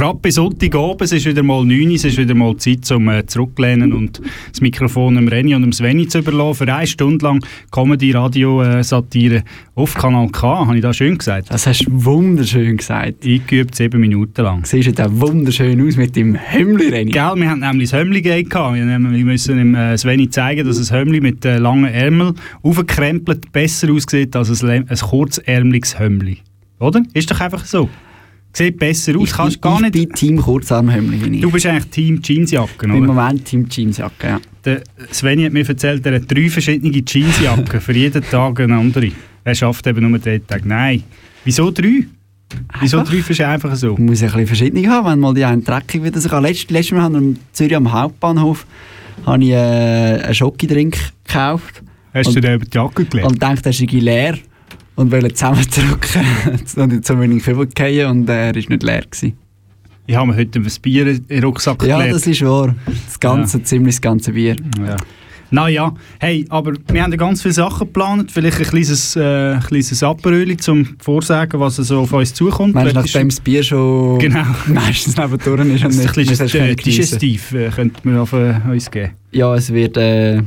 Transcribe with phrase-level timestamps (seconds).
[0.00, 3.26] Frappe Sonntagabend, es ist wieder mal 9 Uhr, es ist wieder mal Zeit zum äh,
[3.26, 4.18] Zurücklehnen und
[4.50, 6.66] das Mikrofon dem Renny und dem Sveni zu überlassen.
[6.66, 9.42] Für eine Stunde lang Comedy-Radio-Satire
[9.74, 11.50] auf Kanal K, habe ich das schön gesagt?
[11.50, 13.26] Das hast du wunderschön gesagt.
[13.26, 14.64] Eingeübt, sieben Minuten lang.
[14.64, 17.10] Siehst du da wunderschön aus mit dem Hemmli, Renny?
[17.10, 18.76] Gell, wir haben nämlich das Hömmli gehabt.
[18.76, 23.52] Wir wir müssen dem äh, Sveni zeigen, dass ein Hömmli mit äh, langen Ärmeln aufgekrempelt
[23.52, 26.38] besser aussieht als ein, ein kurzärmeliges Hömmli.
[26.78, 27.02] Oder?
[27.12, 27.90] Ist doch einfach so.
[28.52, 29.92] Sieht besser aus, kannst ich, gar ich nicht...
[29.92, 31.40] bin Team Kurzarmhemmli, bin ich.
[31.40, 33.12] Du bist eigentlich Team Jeansjacken, Im oder?
[33.14, 34.40] Moment Team Jeansjacke, ja.
[34.64, 39.12] Der Sveni hat mir erzählt, er hat drei verschiedene Jeansjacken, für jeden Tag eine andere.
[39.44, 40.66] Er schafft eben nur drei Tage.
[40.68, 41.02] Nein.
[41.44, 42.06] Wieso drei?
[42.80, 43.12] Wieso Einfach.
[43.12, 43.92] drei ist einfach so?
[43.94, 46.92] Man muss ein bisschen verschiedene haben, wenn mal die einen dreckig wieder sich Letztes, letztes
[46.92, 48.66] Mal haben wir in Zürich am Hauptbahnhof
[49.24, 53.28] habe ich äh, einen Schokidrink gekauft Hast Und- du den über die Jacke gelegt?
[53.28, 54.34] und dachte, er sei leer
[55.00, 56.22] und wollte zusammendrücken
[56.76, 59.02] und zu wenig Kübel fallen und äh, er war nicht leer.
[59.10, 59.32] Gewesen.
[60.06, 62.16] Ich habe mir heute ein Bier in den Rucksack Ja, gelegt.
[62.16, 62.74] das ist wahr.
[63.06, 64.56] Das ganze, ziemlich das ganze Bier.
[64.78, 64.96] Ja.
[65.52, 68.30] Naja, hey, aber wir haben ja ganz viele Sachen geplant.
[68.30, 72.74] Vielleicht ein kleines, äh, ein kleines Aperöli zum Vorsagen, was so auf uns zukommt.
[72.74, 74.44] Meinst du, nachdem das Bier schon Genau.
[74.66, 78.54] meistens nebendurch ist und ein nicht, kleines nicht äh, Digestiv äh, könnte man auf äh,
[78.70, 79.12] uns geben.
[79.32, 79.96] Ja, es wird...
[79.96, 80.42] Äh,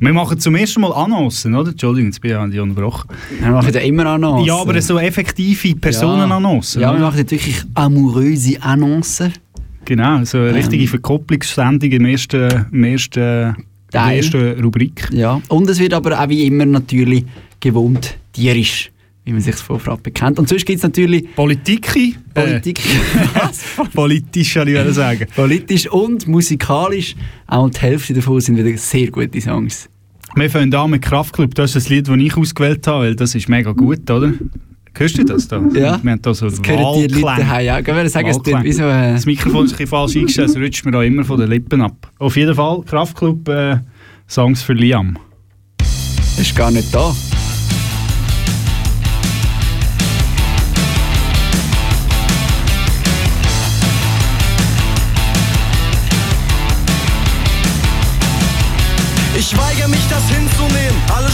[0.00, 1.70] Wir machen zum ersten Mal Annoncen, oder?
[1.70, 3.08] Entschuldigung, jetzt bin ich an die unterbrochen.
[3.40, 4.46] wir machen ja immer Annoncen.
[4.46, 6.80] Ja, aber so effektive Personenannoncen.
[6.80, 7.06] Ja, wir oder?
[7.06, 9.32] machen jetzt wirklich amouröse Annoncen.
[9.84, 10.88] Genau, so eine richtige Ähm.
[10.88, 13.56] Verkopplungssendung im ersten, im ersten, in der
[13.90, 14.16] Teil.
[14.18, 15.08] ersten Rubrik.
[15.12, 15.40] Ja.
[15.48, 17.24] Und es wird aber auch wie immer natürlich
[17.58, 18.90] gewohnt tierisch,
[19.24, 20.38] wie man sich von Frappe kennt.
[20.38, 21.88] Und sonst gibt es natürlich Politik.
[21.96, 22.80] Äh, Politik,
[23.94, 25.26] politisch, soll ich sagen.
[25.34, 27.16] politisch und musikalisch.
[27.46, 29.88] Auch die Hälfte davon sind wieder sehr gute Songs.
[30.38, 31.52] Wir fangen an mit Kraftclub.
[31.56, 34.32] Das ist das Lied, das ich ausgewählt habe, weil das ist mega gut, oder?
[34.94, 35.58] Hörst du das da?
[35.74, 36.00] Ja.
[36.02, 37.64] Wir haben da so Das gehören die Leute daheim.
[37.66, 40.50] Ja, ich würde sagen, es wie so äh, Das Mikrofon ist ein bisschen falsch eingestellt,
[40.50, 42.12] es rutscht mir da immer von den Lippen ab.
[42.18, 43.78] Auf jeden Fall, Kraftclub, äh,
[44.28, 45.18] Songs für Liam.
[46.38, 47.14] ist gar nicht da.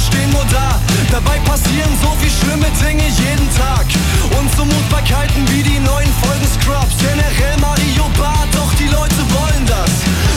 [0.04, 0.80] Stehen nur da.
[1.10, 3.86] Dabei passieren so viel schlimme Dinge jeden Tag.
[4.38, 6.96] Unzumutbarkeiten wie die neuen Folgen Scrubs.
[7.00, 9.92] Generell Mario Bart, doch die Leute wollen das.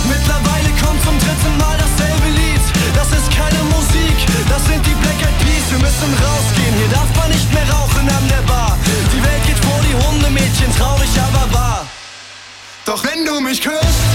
[0.08, 2.64] Mittlerweile kommt zum dritten Mal dasselbe Lied.
[2.96, 4.18] Das ist keine Musik,
[4.48, 5.66] das sind die Black Eyed Peas.
[5.72, 8.78] Wir müssen rausgehen, hier darf man nicht mehr rauchen an der Bar.
[9.14, 11.86] Die Welt geht vor die Hundemädchen, traurig aber wahr.
[12.86, 14.06] Doch wenn du mich küsst,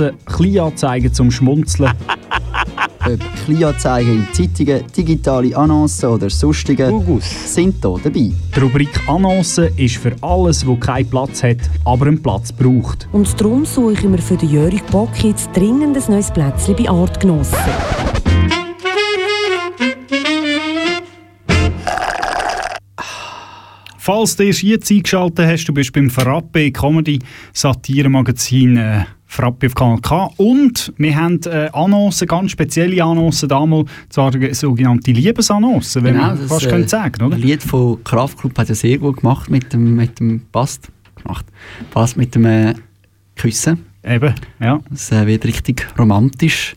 [0.00, 1.92] Annoncen, Kleinanzeigen zum Schmunzeln.
[3.06, 7.54] Ob Kleinanzeigen in Zeitungen, digitale Annoncen oder sonstige Gugus.
[7.54, 8.32] sind hier dabei.
[8.54, 13.08] Die Rubrik Annoncen ist für alles, wo keinen Platz hat, aber einen Platz braucht.
[13.12, 16.88] Und darum suche ich mir für den Jörg Bock jetzt dringend ein neues Plätzchen bei
[16.88, 17.58] Artgenossen.
[23.98, 27.18] Falls du erst jetzt eingeschaltet hast, du bist beim Frappe Comedy
[27.52, 33.48] Satire Magazin äh, Frappe auf Kanal K und wir haben äh, Annoncen, ganz spezielle Annoncen
[33.48, 37.36] damals, zwar sogenannte Liebesannoncen, wenn man fast äh, könnte sagen, oder?
[37.36, 40.88] Ein Lied von Kraftklub hat er sehr gut gemacht mit dem, mit dem Bast.
[41.22, 41.46] Gemacht.
[41.94, 42.74] Bast mit dem äh,
[43.36, 43.84] Küssen.
[44.04, 44.80] Eben, ja.
[44.90, 46.74] Das äh, wird richtig romantisch.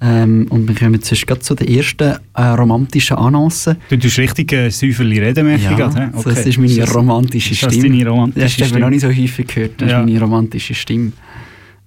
[0.00, 3.76] Ähm, und wir kommen jetzt gerade zu der ersten äh, romantischen Annonce.
[3.88, 6.08] Du tust richtig äh, säuferli reden, merke ich gerade, hä?
[6.20, 7.96] so, das ist meine Ist das- romantische ist das Stimme.
[7.96, 8.80] deine romantische das hast du Stimme?
[8.80, 9.80] noch nicht so häufig gehört.
[9.80, 10.00] Das Ja.
[10.00, 11.12] ist meine romantische Stimme.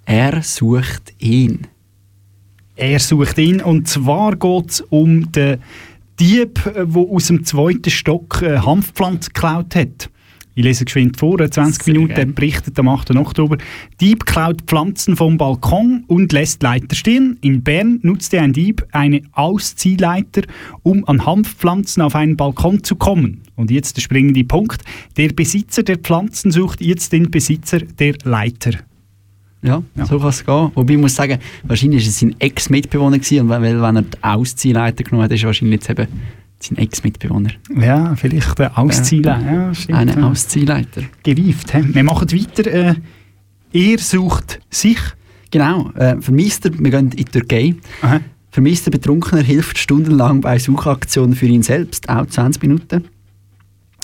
[0.10, 1.68] Er sucht ihn.
[2.76, 5.60] Er sucht ihn und zwar geht es um den
[6.20, 10.10] Dieb, der aus dem zweiten Stock äh, Hanfpflanze geklaut hat.
[10.56, 12.34] Ich lese geschwind vor, äh, 20 Sehr Minuten gern.
[12.34, 13.16] berichtet am 8.
[13.18, 13.60] Oktober.
[14.02, 17.38] Dieb klaut Pflanzen vom Balkon und lässt Leiter stehen.
[17.42, 20.42] In Bern nutzte ein Dieb eine Ausziehleiter,
[20.82, 23.44] um an Hanfpflanzen auf einen Balkon zu kommen.
[23.56, 24.82] Und jetzt der springende Punkt.
[25.18, 28.72] Der Besitzer der Pflanzen sucht jetzt den Besitzer der Leiter.
[29.62, 30.06] Ja, Ja.
[30.06, 30.72] so kann es gehen.
[30.74, 33.18] Wobei ich muss sagen, wahrscheinlich war es sein Ex-Mitbewohner.
[33.18, 36.08] Und weil, wenn er die Ausziehleiter genommen hat, ist wahrscheinlich jetzt eben
[36.60, 37.52] sein Ex-Mitbewohner.
[37.80, 39.72] Ja, vielleicht der Ausziehleiter.
[39.88, 40.28] Ja, ja.
[40.30, 41.02] Ausziehleiter.
[41.74, 41.94] He?
[41.94, 42.68] Wir machen weiter.
[42.72, 42.96] Äh,
[43.74, 44.98] er sucht sich.
[45.52, 47.76] Genau, äh, Vermisster, wir gehen in die Türkei.
[48.02, 48.20] Aha.
[48.52, 53.06] Vermisster Betrunkener hilft stundenlang bei Suchaktionen für ihn selbst, auch 20 Minuten.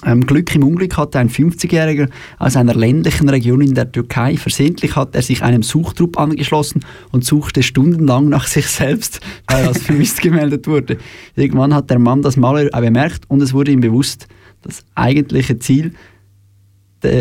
[0.05, 4.37] Ähm, Glück im Unglück hatte ein 50-Jähriger aus einer ländlichen Region in der Türkei.
[4.37, 9.67] Versehentlich hat er sich einem Suchtrupp angeschlossen und suchte stundenlang nach sich selbst, weil er
[9.69, 10.97] als vermisst gemeldet wurde.
[11.35, 14.27] Irgendwann hat der Mann das mal bemerkt und es wurde ihm bewusst,
[14.61, 15.93] das eigentliche Ziel,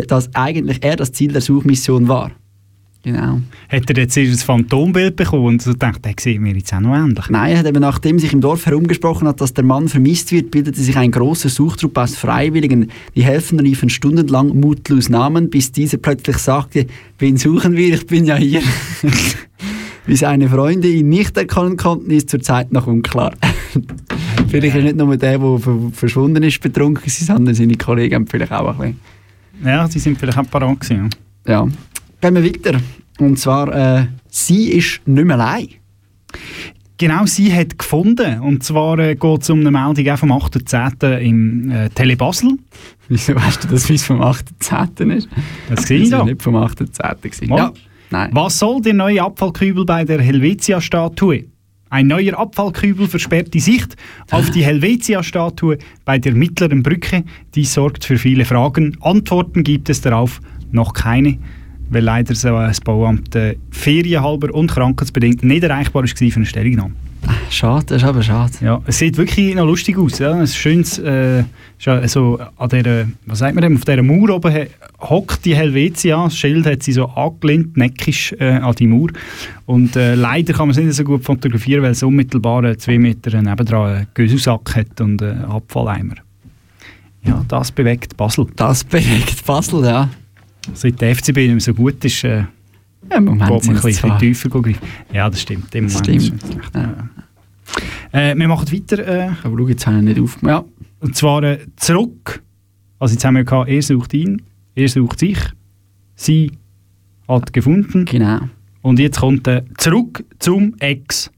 [0.07, 2.31] dass eigentlich er das Ziel der Suchmission war.
[3.05, 3.39] Genau.
[3.69, 6.95] Hat er jetzt ein Phantombild bekommen und so gedacht, der sieht mir jetzt auch noch
[6.95, 7.29] ähnlich.
[7.29, 10.49] Nein, er hat eben nachdem sich im Dorf herumgesprochen hat, dass der Mann vermisst wird,
[10.49, 12.89] bildete sich ein großer Suchtrupp aus Freiwilligen.
[13.15, 16.87] Die Helfenden riefen stundenlang mutlos Namen, bis dieser plötzlich sagte,
[17.19, 18.61] wen suchen wir, ich bin ja hier.
[20.07, 23.33] Wie seine Freunde ihn nicht erkennen konnten, ist zurzeit noch unklar.
[24.49, 28.79] vielleicht ist nicht nur der, der ver- verschwunden ist, betrunken, sondern seine Kollegen vielleicht auch
[28.79, 28.99] ein bisschen.
[29.63, 31.09] Ja, die sind vielleicht auch parat gewesen.
[31.47, 31.67] Ja.
[32.25, 32.81] Gehen wir weiter.
[33.19, 35.67] Und zwar, äh, sie ist nicht mehr allein.
[36.97, 38.39] Genau, sie hat gefunden.
[38.39, 41.19] Und zwar äh, geht es um eine Meldung auch vom 8.10.
[41.19, 42.57] im äh, Tele Basel.
[43.09, 45.13] Wieso weißt du, dass es vom 8.10.
[45.13, 45.29] ist?
[45.69, 47.21] Das sehe ich war nicht vom 8.10.
[47.21, 47.47] gewesen.
[47.47, 47.57] Mal.
[47.57, 47.73] Ja.
[48.09, 48.31] Nein.
[48.33, 51.45] Was soll der neue Abfallkübel bei der Helvetia-Statue?
[51.91, 53.95] Ein neuer Abfallkübel versperrt die Sicht
[54.31, 57.23] auf die Helvetia-Statue bei der mittleren Brücke.
[57.53, 58.97] Dies sorgt für viele Fragen.
[59.01, 60.41] Antworten gibt es darauf
[60.71, 61.37] noch keine,
[61.89, 66.93] weil leider so das Bauamt äh, ferienhalber und krankheitsbedingt nicht erreichbar war für eine Stellungnahme.
[67.49, 68.53] Schade, das ist aber schade.
[68.61, 70.19] Ja, es sieht wirklich noch lustig aus.
[70.19, 70.33] Ja.
[70.33, 71.43] Ein schönes, äh,
[72.07, 74.67] so an der, was sagt man dem, auf dieser Mauer oben
[74.99, 79.09] hockt die Helvetia, das Schild hat sie so angelehnt, neckisch äh, an die Mauer.
[79.65, 82.99] Und äh, leider kann man es nicht so gut fotografieren, weil es unmittelbar äh, zwei
[82.99, 86.15] Meter nebendran einen Gösusack hat und einen Abfalleimer.
[87.23, 88.45] Ja, das bewegt Basel.
[88.55, 90.09] Das bewegt Basel, ja.
[90.73, 92.43] Seit der FCB nicht mehr so gut ist, äh,
[93.09, 94.77] ja Im Moment geht man ein bisschen tiefer greifen.
[95.13, 95.73] Ja, das stimmt.
[95.75, 96.41] Im Das stimmt.
[96.73, 97.09] Ja.
[98.11, 99.07] Äh, wir machen weiter.
[99.07, 100.65] Äh, Aber schau, jetzt habe ich nicht aufgemacht.
[100.65, 100.85] Ja.
[101.01, 102.41] Und zwar äh, zurück.
[102.99, 104.41] Also jetzt haben wir gehabt, er sucht ihn,
[104.73, 105.37] er sucht sich,
[106.15, 106.51] sie
[107.27, 108.05] hat gefunden.
[108.05, 108.39] Genau.
[108.81, 111.29] Und jetzt kommt er zurück zum Ex.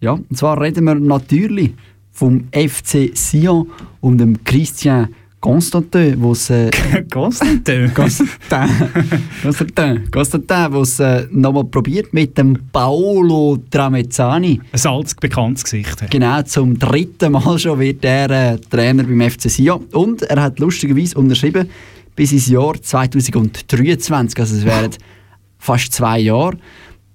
[0.00, 1.74] Ja, und zwar reden wir natürlich
[2.12, 5.08] vom FC Sion und dem Christian
[5.40, 6.70] Constantin, wo es äh,
[7.10, 7.92] Constantin.
[7.94, 8.38] Constantin,
[9.42, 14.60] Constantin, Constantin, wo es äh, nochmal probiert mit dem Paolo Tramezzani.
[14.72, 16.02] Ein altes, bekanntes Gesicht.
[16.02, 16.10] hat.
[16.10, 19.84] Genau, zum dritten Mal schon wird er äh, Trainer beim FC Sion.
[19.92, 21.68] Und er hat lustigerweise unterschrieben
[22.16, 24.40] bis ins Jahr 2023.
[24.40, 24.90] Also es wären
[25.58, 26.56] fast zwei Jahre.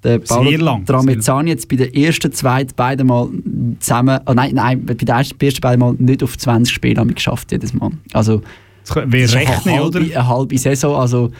[0.03, 3.29] Der Paolo Tramezzani jetzt bei der ersten, zweiten, beiden Mal
[3.79, 7.09] zusammen, oh nein, nein, bei der ersten, ersten beiden Mal nicht auf 20 Spiele haben
[7.09, 7.91] wir geschafft jedes Mal.
[8.11, 8.41] Also
[8.83, 9.99] ist rechnet, eine oder?
[9.99, 11.31] halbe, eine halbe Saison, also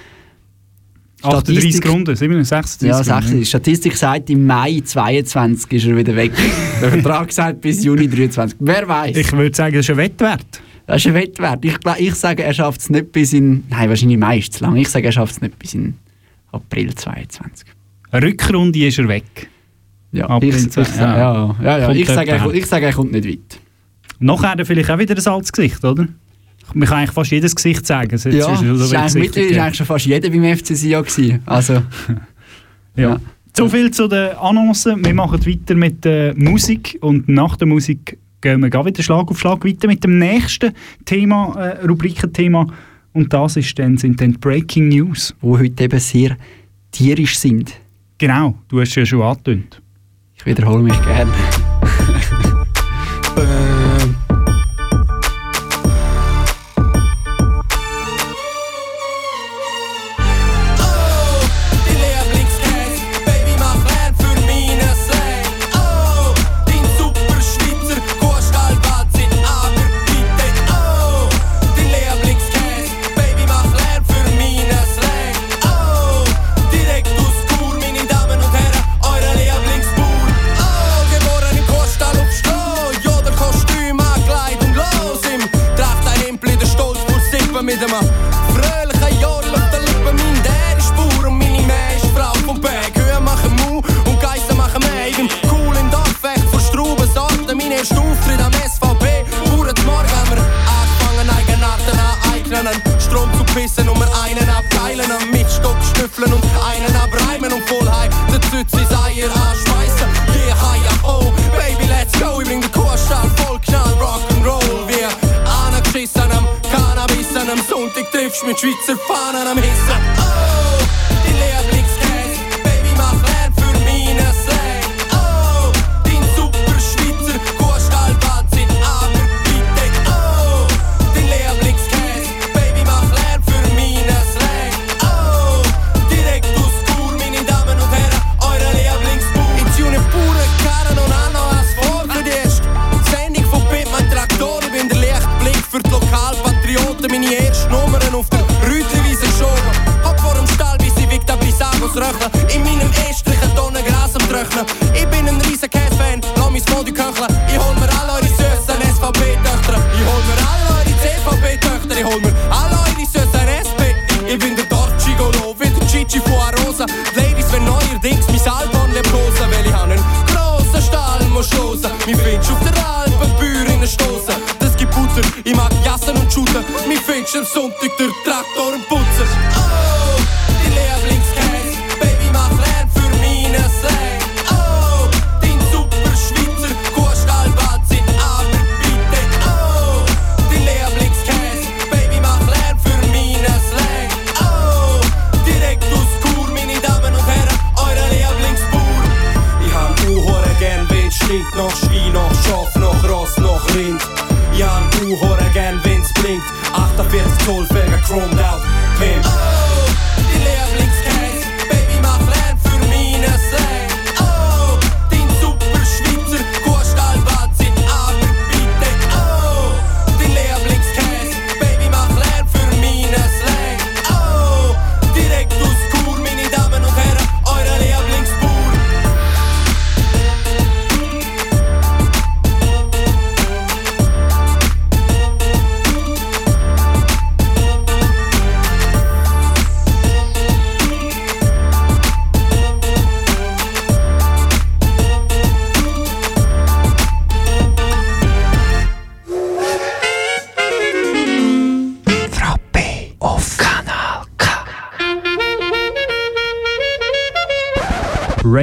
[1.24, 3.06] 38 Statistik- Runden, 67 ja, Runden.
[3.06, 3.40] 60.
[3.40, 6.32] Die Statistik sagt, im Mai 22 ist er wieder weg.
[6.82, 8.58] Der Vertrag sagt bis Juni 23.
[8.60, 9.16] Wer weiß?
[9.16, 10.46] Ich würde sagen, das ist ein Wettwert.
[10.86, 11.64] Das ist ein Wettwert.
[11.64, 13.64] Ich, ich sage, er schafft es nicht bis in.
[13.70, 14.76] Nein, wahrscheinlich Mai ist zu lang.
[14.76, 15.96] Ich sage, er schafft es nicht bis in
[16.52, 17.68] April 22.
[18.14, 19.50] Rückrunde ist er weg.
[20.12, 21.56] Ja, ich, ich, ja.
[21.62, 23.60] ja, ja, ich sage, er, ich sage, er kommt nicht weit.
[24.20, 26.08] Nachher vielleicht auch wieder ein Salzgesicht, oder?
[26.74, 28.14] Man kann eigentlich fast jedes Gesicht sagen.
[28.14, 31.42] Ist Ja, so ist eigentlich, ist eigentlich schon fast jeder beim FC Sion gewesen.
[31.46, 31.82] Also,
[32.96, 33.10] Ja.
[33.10, 33.20] Ja.
[33.56, 35.04] So viel zu den Annoncen.
[35.06, 39.40] Wir machen weiter mit der Musik und nach der Musik gehen wir wieder Schlag auf
[39.40, 40.74] Schlag weiter mit dem nächsten
[41.06, 42.68] Thema, äh, Rubrikenthema.
[43.14, 45.36] Und das ist dann, sind dann Breaking News.
[45.42, 46.36] wo heute eben sehr
[46.92, 47.74] tierisch sind.
[48.24, 49.82] Genau, du hast es ja schon angetönt.
[50.34, 51.34] Ich wiederhole mich gerne.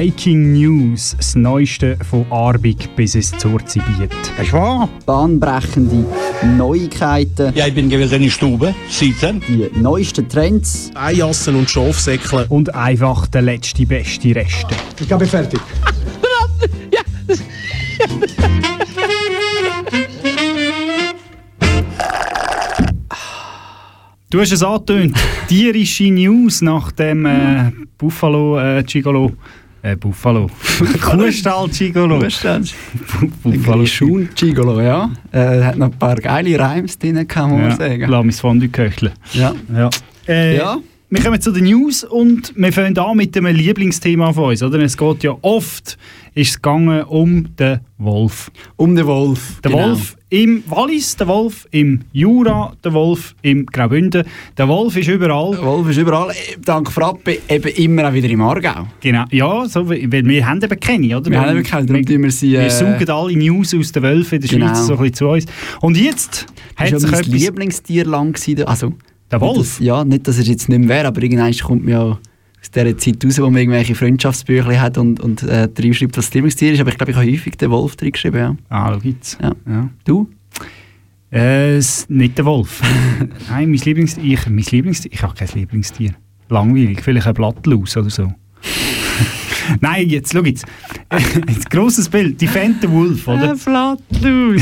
[0.01, 4.09] Breaking News, das Neueste von Arbig bis ins Zurzibiet.
[4.35, 4.89] Das ist wahr.
[5.05, 6.03] bahnbrechende
[6.57, 9.43] Neuigkeiten, Ja, ich bin gewesen in der Stube, sitzen.
[9.47, 12.47] die neuesten Trends, Eijassen und Schafsäckle.
[12.49, 14.73] Und einfach der letzte beste Reste.
[14.99, 15.59] Ich bin fertig.
[24.31, 25.15] Du hast es angetönt.
[25.47, 29.33] Tierische News nach dem äh, Buffalo äh, Gigolo.
[29.83, 30.47] Äh, Buffalo.
[31.01, 32.19] Kuhstall Gigolo.
[33.43, 35.09] Buffalo Schun Gigolo, ja.
[35.31, 38.05] Äh, hat noch ein paar geile Reims drin, kann man Ja, sagen.
[38.07, 39.11] lass mich Fondue köcheln.
[39.33, 39.53] Ja.
[39.73, 39.89] Ja.
[40.27, 40.77] Äh, Ja.
[41.13, 44.63] Wir kommen zu den News und wir fangen an mit dem Lieblingsthema von uns.
[44.63, 44.79] Oder?
[44.79, 45.97] Es geht ja oft
[46.33, 48.49] ist es gegangen um den Wolf.
[48.77, 49.59] Um den Wolf.
[49.61, 49.89] Der genau.
[49.89, 54.23] Wolf im Wallis, der Wolf im Jura, der Wolf im Graubünden.
[54.57, 55.51] Der Wolf ist überall.
[55.51, 56.33] Der Wolf ist überall.
[56.63, 58.87] Dank Frappe eben immer auch wieder im Aargau.
[59.01, 61.29] Genau, ja, so, weil wir haben eben keine, oder?
[61.29, 62.53] Wir haben eben keine, tun wir sie...
[62.53, 64.67] Wir Äh, saugen alle News aus den Wölfen in der Genau.
[64.67, 65.45] Schweiz so ein bisschen zu uns.
[65.81, 66.45] Und jetzt
[66.77, 67.27] hat sich etwas...
[67.27, 68.63] Lieblingstier lang gewesen.
[68.63, 68.93] Also,
[69.29, 69.57] Der nicht, Wolf?
[69.57, 72.19] dass- Ja, nicht, dass er jetzt nicht mehr wäre, aber irgendwann kommt man ja
[72.61, 76.33] aus dieser Zeit raus, wo man irgendwelche Freundschaftsbücher hat und, und äh, reinschreibt, was das
[76.33, 76.79] Lieblingstier ist.
[76.79, 78.37] Aber ich glaube, ich habe häufig den Wolf drin geschrieben.
[78.37, 78.55] Ja.
[78.69, 79.39] Ah, jetzt.
[79.41, 79.51] Ja.
[79.67, 79.89] Ja.
[80.05, 80.29] Du?
[81.31, 82.81] Äh, nicht der Wolf.
[83.49, 84.23] Nein, mein Lieblingstier...
[84.23, 85.11] Ich, mein Lieblingstier...
[85.11, 86.13] Ich habe kein Lieblingstier.
[86.49, 87.01] Langweilig.
[87.01, 88.31] Vielleicht ein Blattlaus oder so.
[89.79, 90.65] Nein, jetzt, schau jetzt.
[91.09, 92.39] Ein grosses Bild.
[92.41, 93.55] Defend the Wolf, oder?
[93.55, 94.61] Blattlaus.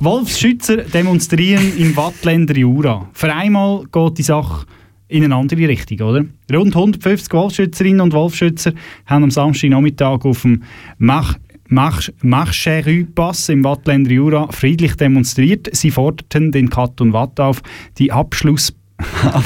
[0.00, 3.08] Wolfsschützer demonstrieren im Wattländer Jura.
[3.12, 4.66] Für einmal geht die Sache
[5.08, 6.24] in eine andere Richtung, oder?
[6.52, 8.72] Rund 150 Wolfsschützerinnen und Wolfsschützer
[9.06, 10.62] haben am Samstagnachmittag auf dem
[10.98, 11.36] Mach
[11.70, 15.68] Mach Marcherü-Pass im Wattländer Jura friedlich demonstriert.
[15.72, 17.62] Sie forderten den Kat und Watt auf,
[17.98, 18.74] die Abschluss...
[19.22, 19.44] Habe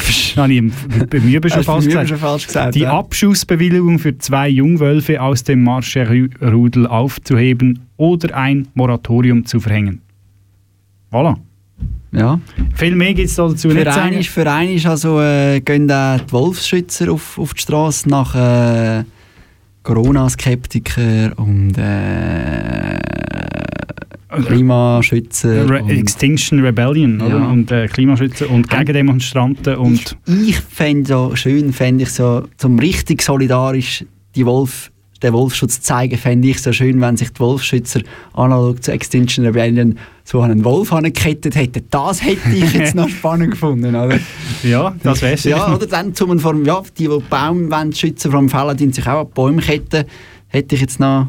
[1.49, 2.09] ich schon fast gesagt.
[2.09, 2.75] schon falsch gesagt?
[2.75, 2.97] Die ja.
[2.97, 10.01] Abschussbewilligung für zwei Jungwölfe aus dem Marcherudel aufzuheben oder ein Moratorium zu verhängen.
[11.11, 11.37] Voilà.
[12.13, 12.41] Ja.
[12.75, 14.13] Viel mehr gibt es dazu nicht Für zu sagen.
[14.19, 18.35] ist, für einen ist also, äh, gehen auch die Wolfsschützer auf, auf die Straße nach
[18.35, 19.05] äh,
[19.83, 22.99] Corona-Skeptiker und äh,
[24.47, 25.69] Klimaschützer.
[25.69, 27.27] Re Extinction Rebellion Ja.
[27.27, 27.49] oder?
[27.49, 32.79] und äh, Klimaschützer und Gegendemonstranten und ich ich fände so schön, fände ich so, zum
[32.79, 34.91] richtig solidarisch die Wolf,
[35.23, 38.01] den Wolfsschutz zeigen, fände ich so schön, wenn sich die Wolfsschützer
[38.35, 41.85] analog zu Extinction Rebellion so an einen Wolf angekettet hätten.
[41.91, 44.19] Das hätte ich jetzt noch spannend gefunden, oder?
[44.63, 45.37] ja, das wäre.
[45.49, 49.21] Ja, oder dann zum vom, ja, die, die Baum wollen schützen vom die sich auch
[49.21, 50.05] an Bäume ketten,
[50.49, 51.29] hätte ich jetzt noch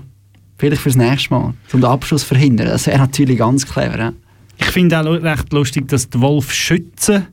[0.58, 2.68] vielleicht fürs nächste Mal, um den Abschuss zu verhindern.
[2.68, 3.98] Das wäre natürlich ganz clever.
[3.98, 4.14] Ja?
[4.58, 7.28] Ich finde auch recht lustig, dass die Wolfschützen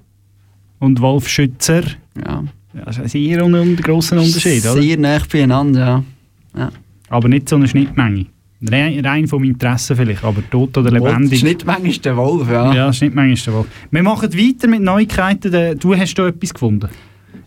[0.78, 1.82] und Wolfschützer
[2.16, 2.44] Ja.
[2.74, 4.80] ja, das ist ein sehr grosser Unterschied, oder?
[4.80, 6.04] Sehr nah beieinander, ja.
[6.56, 6.70] Ja.
[7.08, 8.26] Aber nicht so eine Schnittmenge.
[8.62, 11.40] Rein, rein vom Interesse vielleicht, aber tot oder Die lebendig.
[11.40, 12.74] Schnittmenge ist der Wolf, ja.
[12.74, 13.66] Ja, Schnittmenge ist der Wolf.
[13.90, 15.78] Wir machen weiter mit Neuigkeiten.
[15.78, 16.88] Du hast da etwas gefunden.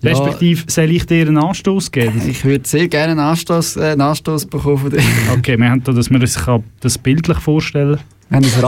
[0.01, 0.09] Ja.
[0.11, 2.21] Respektive, soll ich dir einen Anstoß geben?
[2.27, 5.01] Ich würde sehr gerne einen Anstoß, äh, einen Anstoß bekommen von dir.
[5.37, 7.99] Okay, wir haben da, dass man das, kann, das bildlich vorstellen Radio-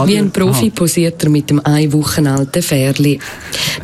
[0.06, 3.18] Wie ein Profi posiert er mit dem ein Wochen alten Ferli.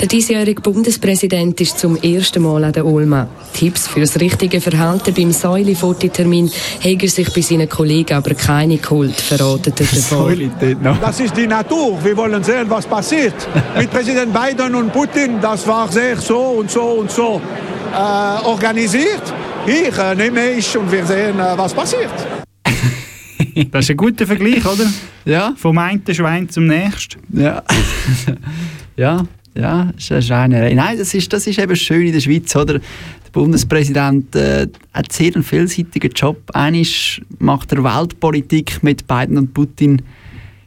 [0.00, 3.28] Der diesjährige Bundespräsident ist zum ersten Mal an der Olma.
[3.52, 8.78] Tipps für das richtige Verhalten beim Säule-Fototermin hat er sich bei seinen Kollegen aber keine
[8.78, 9.86] geholt, verratet er
[10.82, 11.00] noch.
[11.00, 11.98] Das ist die Natur.
[12.02, 13.34] Wir wollen sehen, was passiert.
[13.76, 17.40] Mit Präsident Biden und Putin, das war sehr so und so und so
[17.92, 19.22] äh, organisiert.
[19.66, 22.41] Ich äh, nehme ich und wir sehen, äh, was passiert.
[23.70, 24.90] Das ist ein guter Vergleich, oder?
[25.24, 27.20] Ja, Vom einen Schwein zum nächsten.
[27.32, 27.62] ja.
[28.96, 30.74] ja, ja, ist eine.
[30.74, 32.74] Nein, das ist, das ist eben schön in der Schweiz, oder?
[32.78, 36.38] Der Bundespräsident äh, hat sehr einen vielseitigen Job.
[36.54, 40.02] Eines macht er Weltpolitik mit Biden und Putin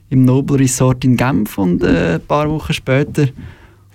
[0.10, 3.24] im Nobel Resort in Genf und äh, ein paar Wochen später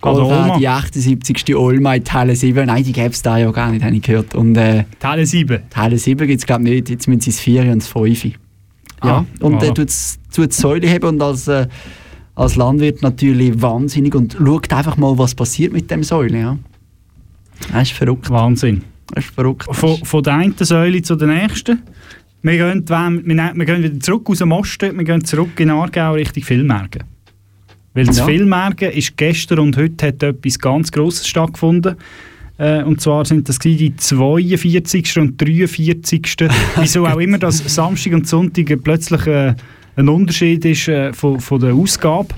[0.02, 0.48] An der geht Olma.
[0.54, 1.54] auch die 78.
[1.56, 2.66] Olma in Teile 7.
[2.66, 4.34] Nein, die gäbe es da ja gar nicht, habe ich gehört.
[4.34, 5.60] Und äh, Teil 7.
[5.70, 8.26] Teile 7 gibt es glaube ich nicht, jetzt müssen sie das 4 und das 5.
[9.02, 10.14] Ja, Ah, und er voilà.
[10.34, 11.66] tut die Säule haben und als, äh,
[12.34, 16.38] als Landwirt natürlich wahnsinnig und schaut einfach mal, was passiert mit dem Säule.
[16.38, 16.58] Ja.
[17.72, 18.28] Das ist verrückt.
[18.30, 18.82] Wahnsinn.
[19.14, 19.66] Das ist verrückt.
[19.70, 21.82] Von, von der einen Säule zur der nächsten.
[22.42, 25.70] Wir gehen, wir, ne- wir gehen wieder zurück aus dem Osten, wir gehen zurück in
[25.70, 27.04] Aargau Richtung Villmergen.
[27.92, 28.24] Weil das Ja.
[28.24, 31.96] Villmergen ist gestern und heute hat etwas ganz Grosses stattgefunden.
[32.60, 35.18] Äh, und zwar sind das die 42.
[35.18, 36.36] und 43.
[36.76, 39.54] Wieso auch immer, dass Samstag und Sonntag plötzlich äh,
[39.96, 42.28] ein Unterschied ist äh, von, von der Ausgabe.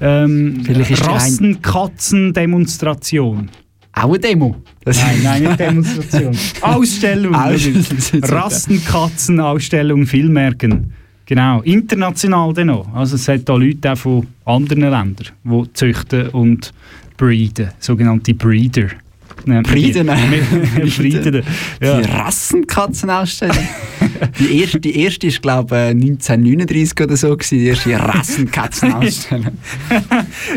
[0.00, 3.50] Ähm, Rassenkatzen-Demonstration.
[3.92, 4.56] Auch eine Demo.
[4.82, 6.34] Das Nein, nein, nicht Demonstration.
[6.62, 7.34] Ausstellung.
[7.34, 7.84] Ausstellung.
[8.22, 10.94] Rassenkatzenausstellung Villmergen.
[11.26, 12.90] Genau, international dann noch.
[12.94, 16.72] Also es hat da Leute auch von anderen Ländern, die züchten und
[17.18, 18.88] breeden, sogenannte Breeder.
[19.44, 19.62] Die.
[19.62, 20.06] Breeden?
[20.08, 21.42] Wir- Breeden.
[21.82, 22.00] Ja.
[22.00, 23.68] Die Rassenkatzenausstellung.
[24.38, 29.46] die, erste, die erste ist, glaube ich, 1939 oder so, gewesen, die erste Rassenkatzenausstellung.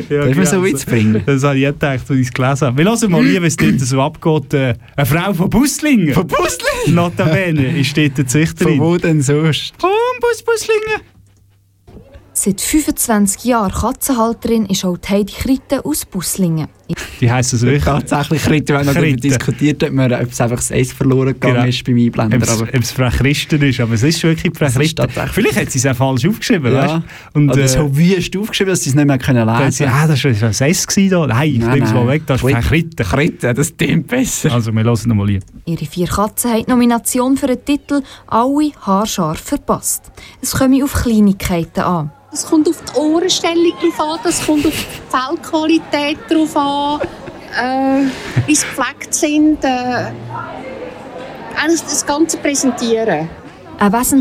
[0.10, 0.80] Ja, Darf man so genau.
[0.86, 1.22] Bringen?
[1.26, 2.78] Das habe ich gedacht, als ich es gelesen habe.
[2.78, 4.54] Wir hören mal lieber, wie es dort so abgeht.
[4.54, 6.13] Äh, eine Frau von Buslingen.
[6.13, 6.96] Von Buslingen?
[6.96, 8.80] Notabene ist dort die Von Züchterin.
[8.80, 9.74] wo denn sonst?
[9.78, 9.89] Von
[10.22, 11.02] Bus Buslingen.
[12.34, 16.68] Seit 25 Jahren Katzenhalterin ist auch Heidi Kritte aus Buslingen.
[17.21, 17.84] Die heisst es wirklich?
[17.84, 18.67] Tatsächlich Kritten.
[18.69, 21.67] Wir haben darüber diskutiert, ob, man, ob es einfach das S verloren gegangen genau.
[21.67, 22.43] ist beim Einblenden.
[22.43, 25.08] Ob es Frau Christen ist, aber es ist wirklich Frau Christen.
[25.10, 26.84] Vielleicht hat sie es auch falsch aufgeschrieben, ja.
[26.84, 29.91] weißt Und, Oder äh, so wüst aufgeschrieben, dass sie es nicht mehr können lesen können.
[29.93, 31.28] Ah, das war ein S da.
[31.28, 33.06] Nein, ich nehme es mal weg, das ist Frau Kritten.
[33.06, 34.54] Kritten, das klingt besser.
[34.54, 35.43] Also, wir hören nochmal lieb.
[35.65, 40.12] Ihre vier Katzen haben die Nomination für den Titel «Alle haarscharf verpasst».
[40.41, 42.12] Es komme auf Kleinigkeiten an.
[42.32, 46.79] Es kommt auf die Ohrenstellung drauf an, es kommt auf die Fellqualität drauf an,
[47.62, 48.06] äh,
[48.48, 49.63] wie sie gepflegt sind.
[49.63, 50.12] Äh,
[51.68, 53.28] das, das ganze Präsentieren.
[53.80, 54.15] Äh, was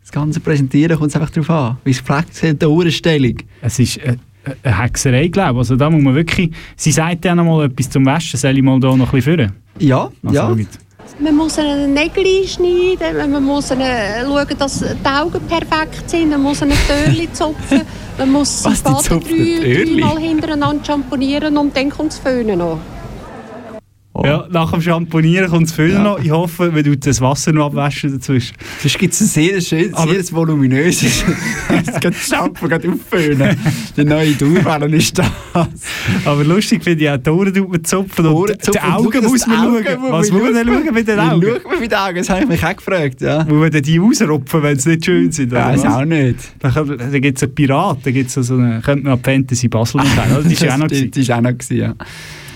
[0.00, 3.36] das ganze Präsentieren kommt es einfach darauf an, wie es gepflegt sind, die Ohrenstellung.
[3.60, 3.98] Es ist...
[3.98, 4.16] Äh
[4.62, 5.58] eine Hexerei, glaube ich.
[5.58, 6.52] Also da muss man wirklich...
[6.76, 8.38] Sie sagt ja noch mal etwas zum Waschen.
[8.38, 9.52] Soll ich mal da noch ein bisschen führen?
[9.78, 10.56] Ja, also, ja.
[11.18, 16.62] Man muss einen Nägel einschneiden, man muss schauen, dass die Augen perfekt sind, man muss
[16.62, 17.82] einen Törli zupfen,
[18.18, 22.78] man muss Was, die drei, dreimal hintereinander schamponieren und dann kommt das Föhnen noch.
[24.18, 24.24] Oh.
[24.24, 26.02] Ja, nach dem Schamponieren kommt das Füllen ja.
[26.02, 26.18] noch.
[26.18, 28.56] Ich hoffe, wenn du das Wasser noch abwaschen dazwischen.
[28.80, 31.22] Sonst gibt es ein sehr schönes, Aber sehr voluminöses.
[31.86, 33.58] es geht Shampoo geht auffüllen.
[33.94, 35.30] Die neue Dauerwelle ist das.
[36.24, 39.84] Aber lustig finde ich auch, die Ohren tut man zupfen und die Augen muss man
[39.84, 39.84] schauen.
[40.10, 41.42] Was muss man denn schauen mit den Augen?
[41.42, 42.16] Schaut man mit den Augen?
[42.16, 43.20] Das habe ich mich auch gefragt.
[43.20, 43.44] Ja.
[43.44, 45.52] Muss man die ausrupfen, wenn sie nicht schön sind?
[45.52, 46.38] Ja, weiß auch nicht.
[46.58, 50.00] Da, da gibt es einen Pirat, da gibt es so eine, könnte man Fantasy Basel
[50.00, 50.10] sagen.
[50.48, 50.88] Das war auch noch.
[50.88, 51.94] Das war auch noch, ja.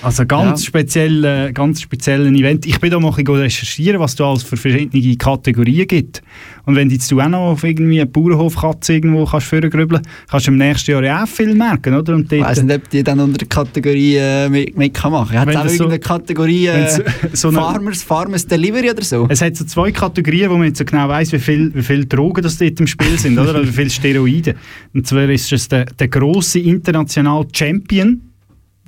[0.03, 0.67] Also ganz, ja.
[0.67, 2.67] speziell, ganz speziellen Event.
[2.67, 6.23] Ich bin da mal ein bisschen recherchieren, was da alles für verschiedene Kategorien gibt.
[6.65, 10.53] Und wenn jetzt du auch noch auf irgendwie eine Bauernhofkatze irgendwo kannst vorgrübeln, kannst du
[10.53, 12.15] im nächsten Jahr ja auch viel merken, oder?
[12.15, 15.13] Und ich weiss nicht, ob die dann unter der Kategorie äh, mit, mit kann.
[15.13, 19.27] Hat es auch so, irgendeine Kategorie äh, so Farmers, Farmers Delivery oder so?
[19.29, 22.07] Es hat so zwei Kategorien, wo man jetzt so genau weiss, wie viele wie viel
[22.07, 23.51] Drogen das dort im Spiel sind, oder?
[23.51, 24.55] oder wie viele Steroide.
[24.95, 28.21] Und zwar ist es der, der grosse internationale Champion,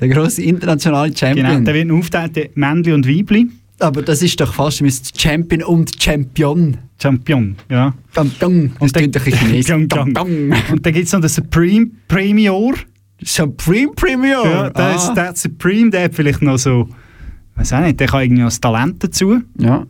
[0.02, 1.46] der grosse internationale Champion.
[1.46, 3.46] Genau, der wird aufgeteilt Männli und Weibli.
[3.78, 6.76] Aber das ist doch fast wie Champion und Champion.
[7.00, 7.94] Champion, ja.
[8.12, 8.72] Champion.
[8.80, 9.72] Und das klingt Chinesisch.
[9.72, 12.74] Und dann gibt es noch den Supreme Premier.
[13.22, 14.44] Supreme Premier?
[14.44, 14.94] Ja, der, ah.
[14.96, 16.88] ist, der Supreme, der hat vielleicht noch so,
[17.54, 19.40] weiß auch nicht, der kann irgendwie noch das Talent dazu.
[19.58, 19.86] Ja.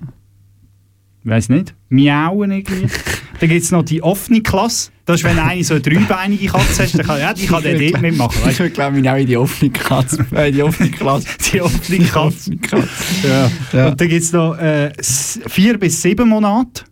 [1.25, 1.75] Weiß nicht.
[1.89, 2.87] Miauen irgendwie.
[3.41, 4.91] dann gibt es noch die offene Klasse.
[5.05, 7.79] Das ist, wenn eine so eine dreibeinige Katze hast, dann kann, ja, die kann der
[7.79, 8.41] dort mitmachen.
[8.45, 8.61] Weißt?
[8.61, 10.27] Ich glaube, ich auch in die offene Katze.
[10.33, 11.27] Äh, die offene Klasse.
[11.53, 12.57] die offene Katze.
[13.23, 13.51] ja.
[13.73, 13.89] ja.
[13.89, 16.85] Und dann gibt es noch äh, vier bis sieben Monate.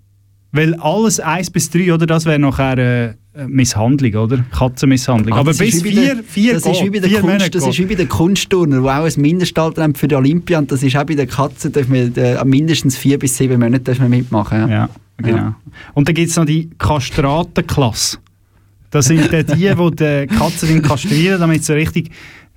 [0.52, 2.06] Weil alles eins bis drei, oder?
[2.06, 3.14] Das wäre nachher äh,
[3.46, 4.44] Misshandlung, oder?
[4.50, 5.32] Katzenmisshandlung.
[5.32, 7.86] Aber, Aber bis vier, der, vier das, ist wie bei der Kunst, das ist wie
[7.86, 10.58] bei den Kunstturner, die auch ein Mindestalter haben für die Olympia.
[10.58, 13.94] Und das ist auch bei den Katzen, darf man, äh, mindestens vier bis sieben Monate
[13.98, 14.60] man mitmachen.
[14.60, 14.68] Ja.
[14.68, 14.88] ja.
[15.18, 15.36] Genau.
[15.36, 15.56] Ja.
[15.94, 18.18] Und dann gibt es noch die Kastratenklasse.
[18.90, 22.10] Das sind die, die, die die Katzen kastrieren, damit sie richtig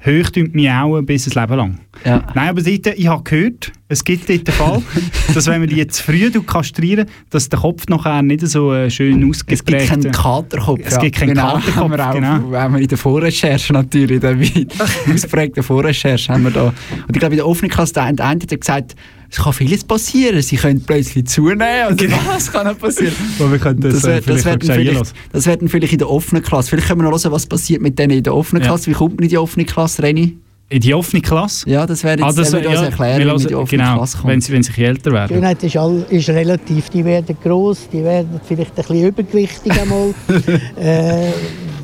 [0.06, 1.80] hoch miauen bis ein Leben lang.
[2.06, 2.26] Ja.
[2.34, 4.82] Nein, aber dort, ich habe gehört, es gibt dort den Fall,
[5.34, 9.30] dass wenn man die jetzt früh kastrieren, dass der Kopf nachher nicht so äh, schön
[9.30, 10.82] ausgeprägt Es gibt keinen Katerkopf.
[10.84, 12.58] Es gibt keinen genau, Katerkopf, haben wir auch, genau.
[12.58, 14.38] Haben wir in der Vorrecherche natürlich, in der
[15.14, 16.66] ausprägten Vorrecherche haben wir da.
[16.66, 16.76] Und
[17.14, 18.96] ich glaube, in der offenen Klasse, der eine hat gesagt,
[19.36, 20.42] es kann vieles passieren.
[20.44, 21.62] Sie können plötzlich zunehmen.
[21.62, 22.18] Also genau.
[22.28, 23.16] was kann noch passieren?
[23.40, 26.70] wir können das, das, wär, das, werden vielleicht, das werden vielleicht in der offenen Klasse.
[26.70, 28.70] Vielleicht können wir noch hören, was passiert mit denen in der offenen ja.
[28.70, 28.92] Klasse.
[28.92, 30.38] Wie kommt man in die offene Klasse, Reni?
[30.70, 31.68] In die offene Klasse?
[31.68, 33.98] Ja, das wäre jetzt ah, das, wir ja, erklären, wie man in die offene genau,
[33.98, 34.34] Klasse kommt.
[34.34, 35.28] Wenn sie, wenn sie älter werden.
[35.30, 36.90] Die Schönheit ist, all, ist relativ.
[36.90, 40.14] Die werden gross, die werden vielleicht ein bisschen übergewichtig einmal.
[40.76, 41.32] äh,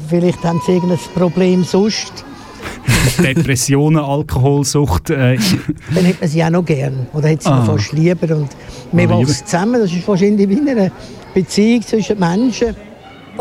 [0.07, 2.25] vielleicht haben sie irgendein Problem sonst.
[3.23, 5.09] Depressionen, Alkoholsucht.
[5.09, 5.37] Äh.
[5.95, 7.07] Dann hätte man sie auch noch gern.
[7.13, 7.63] Oder hätte sie ah.
[7.63, 8.35] fast lieber.
[8.35, 8.49] Und
[8.91, 9.81] wir oh, wachsen zusammen.
[9.81, 10.91] Das ist wahrscheinlich wie eine
[11.33, 12.75] Beziehung zwischen Menschen.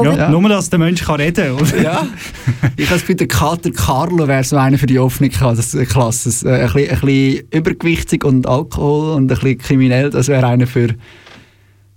[0.02, 0.30] Ja, ja.
[0.30, 1.82] Nur, dass der Mensch kann reden kann.
[1.82, 2.06] Ja.
[2.76, 5.78] Ich habe bei der Kater Carlo wäre so einer für die offene Klasse.
[5.78, 10.10] Ein, bisschen, ein bisschen übergewichtig und Alkohol und ein bisschen kriminell.
[10.10, 10.88] Das wäre einer für,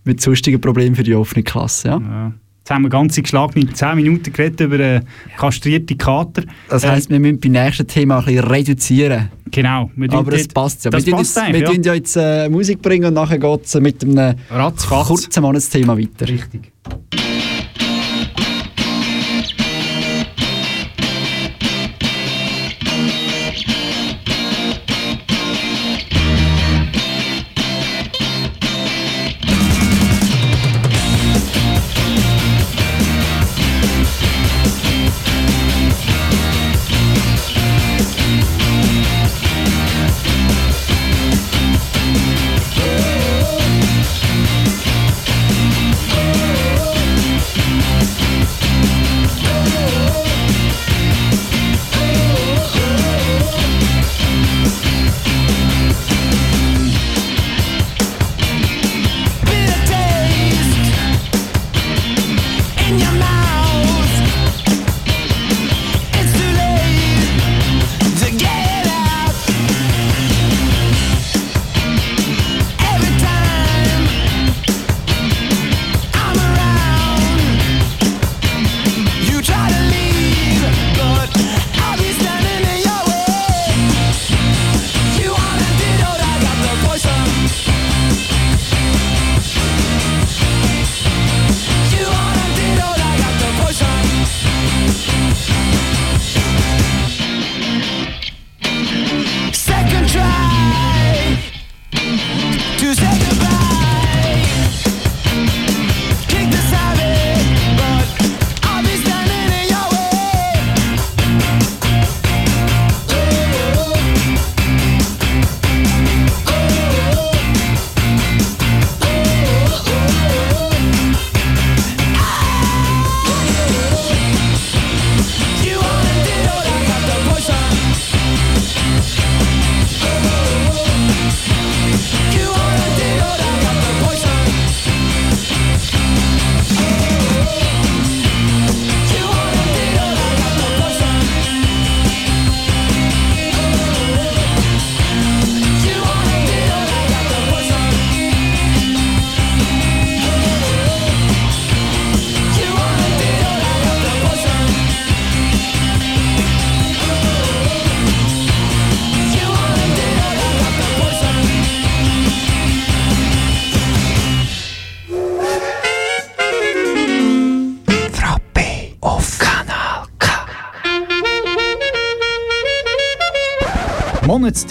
[0.03, 1.89] mit sonstigen Problemen für die offene Klasse.
[1.89, 1.99] Ja.
[1.99, 2.33] ja.
[2.61, 6.43] Jetzt haben wir ganze geschlagene 10 Minuten geredet über einen kastrierten Kater.
[6.69, 9.31] Das heisst, äh, wir müssen beim nächsten Thema ein bisschen reduzieren.
[9.49, 9.89] Genau.
[10.09, 10.91] Aber das passt ja.
[10.91, 11.71] Das wir passt wir ja.
[11.71, 15.07] ja jetzt äh, Musik bringen und nachher geht es mit einem Ratzfatz.
[15.07, 16.27] kurzen Monatsthema weiter.
[16.27, 16.71] Richtig.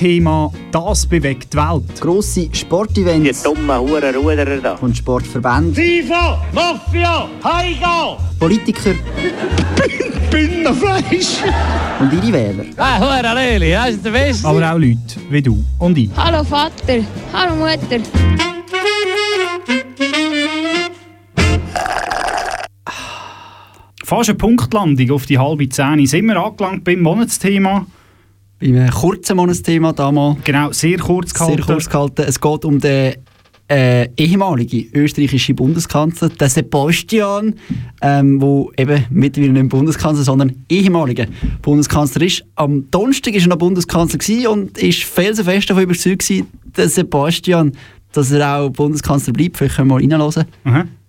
[0.00, 2.00] Monatsthema «Das bewegt die Welt».
[2.00, 3.42] Grosse Sportevents.
[3.42, 4.74] Die dummen Hurenruderer da.
[4.76, 5.74] Und Sportverbände.
[5.74, 8.16] FIFA, Mafia, Heiga!
[8.38, 8.94] Politiker.
[10.30, 11.42] Bündnerfleisch!
[12.00, 12.64] Und ihre Wähler.
[12.78, 14.48] Ah, Hure Leli, das ist der Beste.
[14.48, 16.10] Aber auch Leute wie du und ich.
[16.16, 18.00] Hallo Vater, hallo Mutter.
[24.04, 26.06] Fast eine Punktlandung auf die halbe Zehn.
[26.06, 27.86] Sind wir angelangt beim Monatsthema?
[28.60, 30.38] Beim kurzen Monatsthema damals.
[30.44, 31.56] Genau, sehr kurz gehalten.
[31.56, 32.24] Sehr kurz gehalten.
[32.26, 33.14] Es geht um den
[33.70, 37.54] äh, ehemalige österreichische Bundeskanzler, den Sebastian,
[38.02, 41.26] ähm, wo eben mittlerweile nicht Bundeskanzler, sondern ehemaliger
[41.62, 42.44] Bundeskanzler ist.
[42.56, 47.72] Am Donnerstag war er noch Bundeskanzler und ist felsenfest davon überzeugt gewesen, der Sebastian,
[48.12, 49.56] dass er auch Bundeskanzler bleibt.
[49.56, 50.44] Vielleicht können wir mal reinhören.
[50.64, 50.99] Mhm.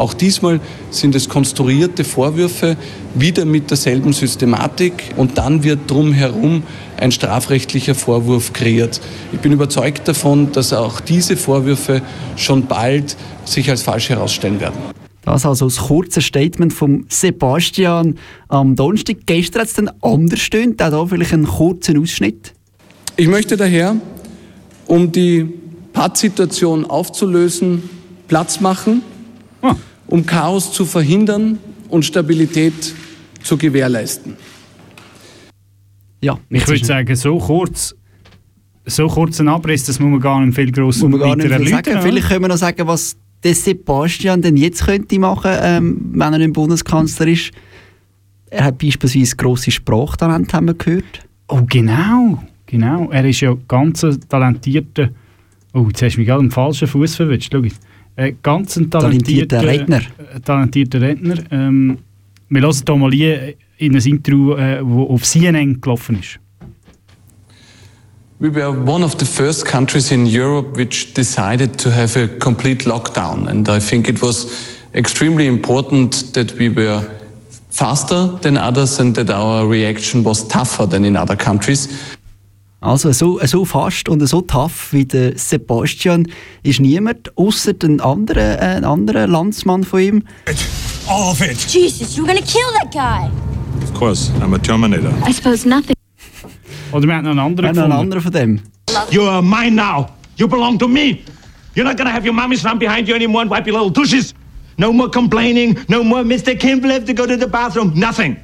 [0.00, 0.60] Auch diesmal
[0.90, 2.78] sind es konstruierte Vorwürfe,
[3.14, 6.62] wieder mit derselben Systematik und dann wird drumherum
[6.96, 8.98] ein strafrechtlicher Vorwurf kreiert.
[9.30, 12.00] Ich bin überzeugt davon, dass auch diese Vorwürfe
[12.36, 14.78] schon bald sich als falsch herausstellen werden.
[15.20, 18.16] Das also das kurze Statement von Sebastian
[18.48, 19.18] am Donnerstag.
[19.26, 22.54] Gestern hat es dann anders stimmt, auch da vielleicht einen kurzen Ausschnitt.
[23.18, 23.96] Ich möchte daher,
[24.86, 25.46] um die
[25.92, 27.82] Pattsituation aufzulösen,
[28.28, 29.02] Platz machen
[30.10, 32.94] um Chaos zu verhindern und Stabilität
[33.42, 34.36] zu gewährleisten.
[36.20, 37.94] Ja, ich würde sagen, so kurz,
[38.84, 41.48] so kurz ein Abriss, das muss man gar nicht viel gross muss man gar nicht
[41.48, 41.94] weiter viel erläutern.
[41.94, 42.02] sagen.
[42.02, 46.38] Vielleicht können wir noch sagen, was der Sebastian denn jetzt könnte machen, ähm, wenn er
[46.38, 47.52] nicht Bundeskanzler ist.
[48.50, 51.26] Er hat beispielsweise grosse Sprachtalente, haben wir gehört.
[51.48, 52.42] Oh, genau.
[52.66, 53.10] Genau.
[53.10, 55.10] Er ist ja ganz talentierter.
[55.72, 57.50] Oh, jetzt hast du mich gerade am falschen Fuß verwünscht.
[57.52, 57.80] Schau jetzt.
[58.20, 60.42] Äh, ganz ein talentierter, Talentierter Redner.
[60.44, 61.36] Talentierter Redner.
[61.50, 61.98] Ähm,
[62.50, 63.14] wir hören hier mal
[63.78, 66.38] in ein Interview, äh, das auf CNN gelaufen ist.
[68.38, 72.86] We were one of the first countries in Europe which decided to have a complete
[72.86, 73.48] lockdown.
[73.48, 74.48] And I think it was
[74.94, 77.02] extremely important that we were
[77.70, 81.88] faster than others and that our reaction was tougher than in other countries.
[82.82, 86.26] Also so, so fast und so tough wie der Sebastian
[86.62, 90.22] ist niemand, außer ein anderer, äh, ein anderer Landsmann von ihm.
[91.06, 91.58] All of it.
[91.68, 93.30] Jesus, you're gonna kill that guy.
[93.82, 95.12] Of course, I'm a Terminator.
[95.28, 95.94] I suppose nothing.
[96.92, 98.60] Oder wir haben noch einen anderen Wir haben noch einen anderen von dem.
[99.10, 100.08] You are mine now.
[100.36, 101.18] You belong to me.
[101.74, 104.34] You're not gonna have your mummies run behind you anymore and wipe your little tushes.
[104.78, 105.78] No more complaining.
[105.88, 106.58] No more Mr.
[106.58, 107.92] Kimball have to go to the bathroom.
[107.94, 108.38] Nothing.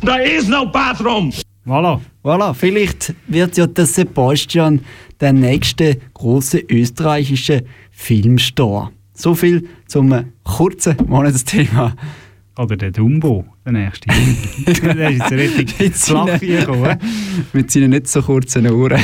[0.00, 1.30] There is no bathroom.
[1.66, 2.00] Voilà.
[2.22, 4.80] Voilà, vielleicht wird ja der Sebastian
[5.20, 8.92] der nächste große österreichische Filmstar.
[9.14, 11.94] So viel zum kurzen Monatsthema.
[12.58, 14.08] Oder der Dumbo, der nächste.
[14.82, 16.98] der ist jetzt richtig flach hier gekommen.
[17.52, 19.00] Mit seinen nicht so kurzen Ohren.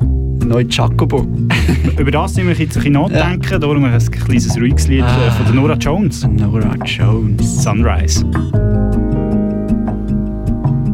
[0.00, 1.26] Der neue Jacobo.
[1.98, 3.50] Über das müssen wir jetzt ein bisschen nachdenken.
[3.50, 3.58] Ja.
[3.58, 5.30] Darum ein kleines ruhiges Lied ah.
[5.32, 6.26] von der Nora Jones.
[6.26, 7.62] Nora Jones.
[7.62, 8.24] Sunrise.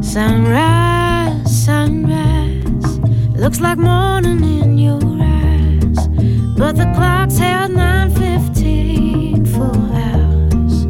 [0.08, 2.98] Sunrise, sunrise,
[3.36, 6.08] looks like morning in your eyes,
[6.56, 9.70] but the clock's held 9:15 for
[10.02, 10.86] hours.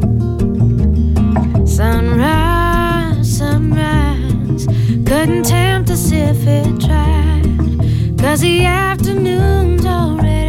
[1.69, 4.65] Sunrise, sunrise,
[5.05, 10.48] couldn't tempt us if it tried, cause the afternoon's already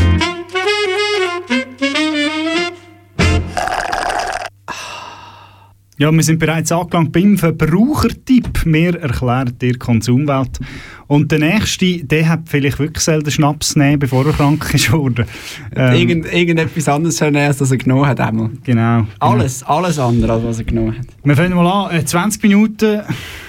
[6.01, 8.65] Ja, wir sind bereits angelangt beim Verbrauchertipp.
[8.65, 10.57] Wir erklären dir Konsumwelt.
[11.05, 15.27] Und der nächste, der hat vielleicht wirklich selten Schnaps nehmen, bevor er krank ist worden.
[15.75, 18.19] Ähm, Irgend, irgendetwas anderes schon als das er genommen hat.
[18.19, 18.49] Einmal.
[18.63, 19.05] Genau.
[19.19, 21.05] Alles, alles andere, als was er genommen hat.
[21.23, 21.95] Wir fangen mal an.
[21.95, 23.01] Äh, 20 Minuten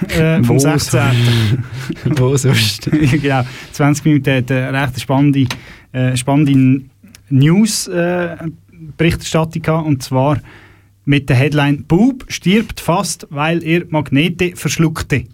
[0.09, 1.01] äh, vom Wo 16.
[2.17, 2.87] Wo sonst?
[2.91, 3.41] genau.
[3.71, 5.47] 20 Minuten hat eine recht spannende,
[5.91, 6.83] äh, spannende
[7.31, 9.87] News-Berichterstattung gehabt.
[9.87, 10.37] Und zwar
[11.05, 15.25] mit der Headline «Bub stirbt fast, weil er Magnete verschluckte».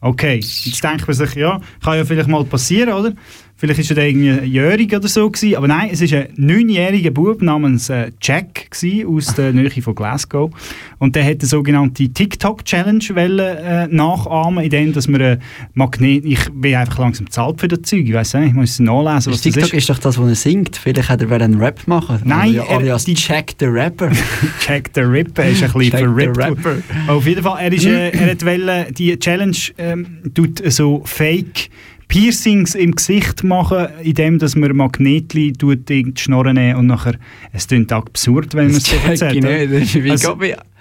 [0.00, 3.12] Okay, jetzt denkt man sich, ja, kann ja vielleicht mal passieren, oder?
[3.58, 7.40] Vielleicht war er irgendwie jährig oder so gewesen, aber nein, es war ein neunjähriger Bub
[7.40, 10.50] namens äh, Jack gewesen, aus der Nähe von Glasgow
[10.98, 15.38] und der hat eine sogenannte TikTok-Challenge äh, nachahmen, indem dass man äh,
[15.74, 18.78] Magnet, ich bin einfach langsam zahlt für das Zeug, ich weiß nicht, ich muss es
[18.80, 19.78] nachlesen, was TikTok das ist.
[19.78, 20.76] ist doch das, wo er singt.
[20.76, 22.20] Vielleicht hat er einen Rap machen.
[22.24, 24.10] Nein, Oder er- alias Jack the Rapper.
[24.66, 26.36] Jack the Ripper ist ein bisschen verrippt.
[26.36, 26.76] Rapper.
[27.08, 31.70] Auf jeden Fall, er, ist, äh, er hat wollen, die Challenge ähm, tut so Fake
[32.08, 37.14] Piercings im Gesicht machen, indem dass man Magnetli tut in die Schnorren nehmen und nachher,
[37.52, 39.42] es klingt absurd, wenn man es so erzählt.
[39.42, 39.72] nicht.
[39.72, 40.36] Das ist wie Also,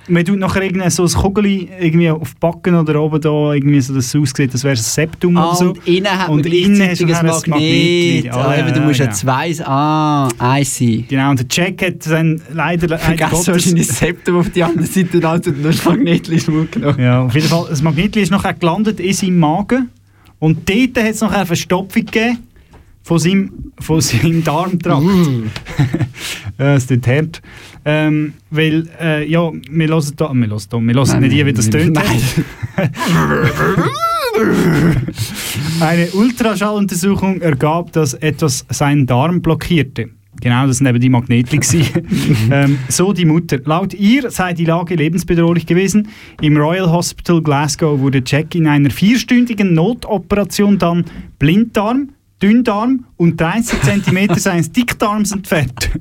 [0.08, 3.82] man tut nachher irgendwie so ein Kugeli irgendwie auf die Backen oder oben da, irgendwie
[3.82, 5.70] so, dass es aussieht, das wäre ein Septum Ah, oder so.
[5.72, 8.24] und innen hat man und innen ein das Magnetli.
[8.26, 8.34] Magnet.
[8.36, 9.52] Ah, eben, du musst ja zwei...
[9.66, 11.06] Ah, I see.
[11.10, 12.88] Genau, und der Jack hat dann leider...
[13.00, 17.00] Gottes- wahrscheinlich das Septum auf die andere Seite und hat nur das Magnetli genommen.
[17.00, 19.90] Ja, auf jeden Fall, das Magnetli ist nachher gelandet in seinem Magen
[20.46, 22.38] und dort hat es noch eine Verstopfung gegeben
[23.02, 25.04] von seinem, von seinem Darmtrakt.
[26.60, 27.42] ja, es tut hart.
[27.84, 31.54] Ähm, weil, äh, ja, wir hören da, wir hören da, wir hören nicht hier, wie
[31.54, 31.96] das tönt.
[31.96, 32.22] nein.
[35.80, 40.10] Eine Ultraschalluntersuchung ergab, dass etwas seinen Darm blockierte.
[40.42, 41.92] Genau, das waren eben die gewesen.
[42.52, 43.60] ähm, so die Mutter.
[43.66, 46.10] Laut ihr sei die Lage lebensbedrohlich gewesen.
[46.42, 51.06] Im Royal Hospital Glasgow wurde Jack in einer vierstündigen Notoperation dann
[51.40, 52.10] Blinddarm,
[52.42, 55.92] Dünndarm und 30 cm seines Dickdarms entfernt.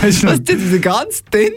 [0.00, 1.50] Das ist Was ist denn ganz dünn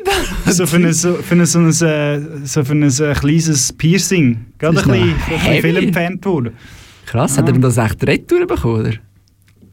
[0.47, 4.45] so für ein, so für ein, so ein, äh, so für ein äh, kleines Piercing.
[4.57, 5.61] Gerade Das ein ist bisschen, heavy.
[5.61, 6.53] viel entfernt worden.
[7.05, 8.93] Krass, hat er denn das echt retour bekommen, oder?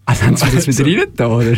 [0.06, 1.56] Also haben sie das wieder rein da, oder?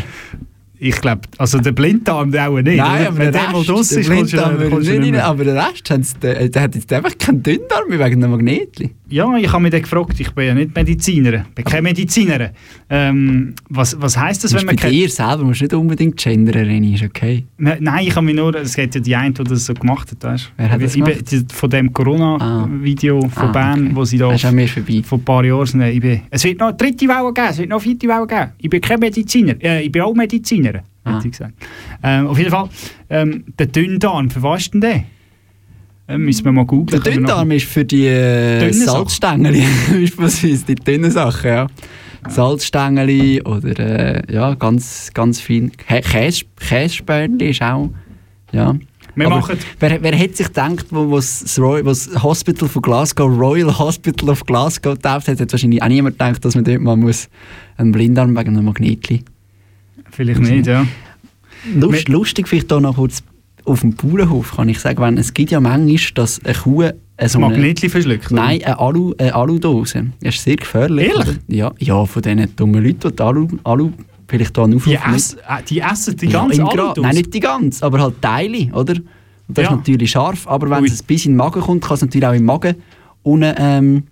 [0.80, 2.76] Ich glaube, also der Blinddarm, der auch nicht.
[2.76, 5.02] Nein, aber Wenn der der mal Rest, der ist, kommst Blinddarm kommst du nicht nicht
[5.06, 5.26] rein, mehr.
[5.26, 8.90] aber der Rest, sie- der, der hat jetzt einfach keinen Dünndarm mehr wegen einem Magnetli.
[9.10, 12.50] Ja, ich habe mich dann gefragt, ich bin ja nicht Mediziner, ich bin keine Medizinerin.
[12.90, 14.92] Ähm, was, was heisst das, wenn bei man keine...
[14.92, 17.44] dir selber musst du nicht unbedingt gendern, René, ist okay.
[17.56, 20.10] Ne- Nein, ich habe mich nur, es gibt ja die eine, die das so gemacht
[20.12, 21.30] hat, weißt Wer hat das ich bin, gemacht?
[21.32, 23.90] die, Von dem Corona-Video von Ah, Bern, okay.
[23.96, 25.02] wo sie da Das ist an mir vorbei.
[25.04, 25.80] vor ein paar Jahren.
[25.82, 28.26] Ich bin, es wird noch eine dritte Welle geben, es wird noch eine vierte Welle
[28.26, 28.52] geben.
[28.58, 30.67] Ich bin kein Mediziner, äh, ich bin auch Mediziner,
[31.04, 31.16] Ah.
[31.16, 31.54] hätte ich gesagt.
[32.02, 32.68] Ähm, auf jeden Fall,
[33.10, 35.04] ähm, der Dünndarm, für was ist denn der?
[36.08, 37.02] Ähm, müssen wir mal googeln.
[37.02, 38.72] Der Dünndarm ist für die äh.
[38.72, 39.62] Salzstängel,
[39.92, 41.66] beispielsweise die dünnen Sachen, ja.
[42.28, 43.78] Salzstängel oder
[44.28, 45.70] äh, ja, ganz, ganz fein.
[45.72, 46.44] Kä- Käse,
[47.44, 47.90] ist auch,
[48.52, 48.74] ja.
[49.14, 53.76] Wer, wer hätte sich gedacht, wo was das, Roy- was das Hospital von Glasgow, Royal
[53.76, 57.28] Hospital of Glasgow getauft hat, hat wahrscheinlich auch niemand gedacht, dass man dort mal muss
[57.76, 59.24] einen Blinddarm wegen einem Magnetli.
[60.18, 60.84] Vielleicht nicht, ja.
[61.76, 63.22] Lust, lustig vielleicht hier noch kurz
[63.64, 66.92] auf dem Bauernhof kann ich sagen, wenn, es gibt ja manchmal, dass eine Kuh äh,
[67.28, 68.32] so eine- Magnetli verschluckt?
[68.32, 70.06] Nein, eine, Alu, eine Aludose.
[70.20, 71.06] Das ist sehr gefährlich.
[71.08, 71.28] Ehrlich?
[71.28, 71.36] oder?
[71.46, 73.90] Ja, ja, von diesen dummen Leuten, die die Alu, Alu
[74.26, 77.00] vielleicht hier einen Aufruf Die, ess, äh, die essen die ja, ganze Gra- Aludose?
[77.02, 78.94] Nein, nicht die ganze, aber halt Teile, oder?
[78.94, 79.70] Und das Ja.
[79.70, 80.88] ist natürlich scharf, aber wenn Ui.
[80.88, 82.74] es bis in den Magen kommt, kann es natürlich auch im Magen
[83.22, 84.02] unten, ähm,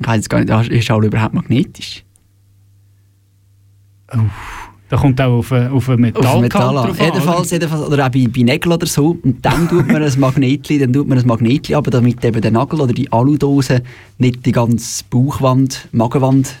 [0.00, 2.04] ich weiß jetzt gar nicht, ist Alu überhaupt magnetisch?
[4.92, 6.86] Da kommt auch auf, äh, auf ein Auf Metallkant Metall an.
[6.88, 7.52] drauf an, Jedenfalls, oder?
[7.56, 9.16] jedenfalls, oder auch bei, bei Nägeln oder so.
[9.22, 12.50] Und dann tut man ein Magnetli, dann tut man ein Magnetli aber damit eben der
[12.50, 13.80] Nagel oder die Aludose
[14.18, 16.56] nicht die ganze Bauchwand, Magenwand.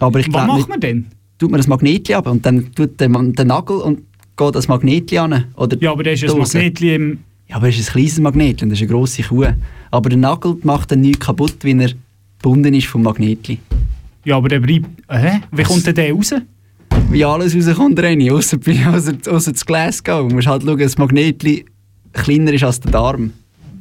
[0.00, 1.06] Aber ich Was macht man denn?
[1.38, 3.98] tut man das Magnetli ab und dann tut der, Man- der Nagel und
[4.34, 5.44] geht das Magnetli an.
[5.54, 6.38] Oder Ja, aber da ist Dose.
[6.38, 7.18] Magnetli im...
[7.48, 9.44] Ja, aber es ist ein kleines Magnetli und das ist eine grosse Kuh.
[9.90, 11.90] Aber der Nagel macht dann nichts kaputt, wenn er
[12.38, 13.58] gebunden ist vom Magnetli.
[14.28, 14.86] Ja, aber der bleibt...
[15.10, 15.40] Hä?
[15.52, 16.34] Wie kommt denn der raus?
[17.10, 18.58] Wie alles rauskommt, René, ausser,
[18.94, 20.28] ausser, ausser das Glasgow.
[20.28, 21.64] Du musst halt schauen, das Magnetli
[22.12, 23.32] kleiner ist als der Darm.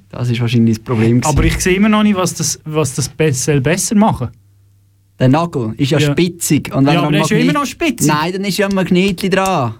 [0.09, 1.19] Das ist wahrscheinlich das Problem.
[1.25, 4.29] Aber ich sehe immer noch nicht, was das, was das be soll besser machen
[5.19, 6.11] Der Nagel ist ja, Ja.
[6.11, 6.73] spitzig.
[6.73, 8.07] Und wenn Ja, er aber der ist ja Magnet- immer noch spitzig.
[8.07, 9.73] Nein, dann ist ja ein Magnetli dran.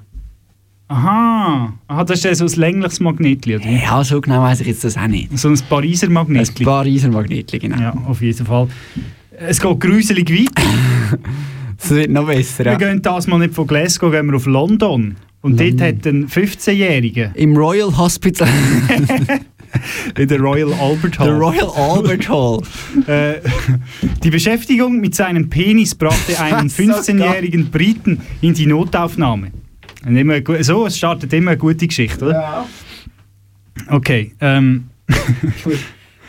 [0.89, 1.73] Aha.
[1.87, 3.69] Aha, das ist ja so ein längliches Magnetli, oder?
[3.69, 5.37] Ja, so genau weiß ich jetzt das auch nicht.
[5.37, 6.63] So ein Pariser Magnetli.
[6.63, 7.77] Ein Pariser Magnetli, genau.
[7.79, 8.67] Ja, auf jeden Fall.
[9.39, 10.67] Es geht gruselig weiter.
[11.79, 12.77] Das wird noch besser, Wir ja.
[12.79, 15.15] gehen das mal nicht von Glasgow, gehen wir auf London.
[15.41, 18.47] Und dort hat ein 15-Jähriger Im Royal Hospital.
[20.17, 21.27] in der Royal Albert Hall.
[21.27, 22.61] Der Royal Albert Hall.
[23.07, 23.35] Äh,
[24.23, 29.51] die Beschäftigung mit seinem Penis brachte einen So 15-jährigen Briten in die Notaufnahme.
[30.03, 32.33] Und immer So, es startet immer eine gute Geschichte, oder?
[32.33, 32.67] Ja.
[33.89, 34.33] Okay.
[34.41, 34.85] Ähm,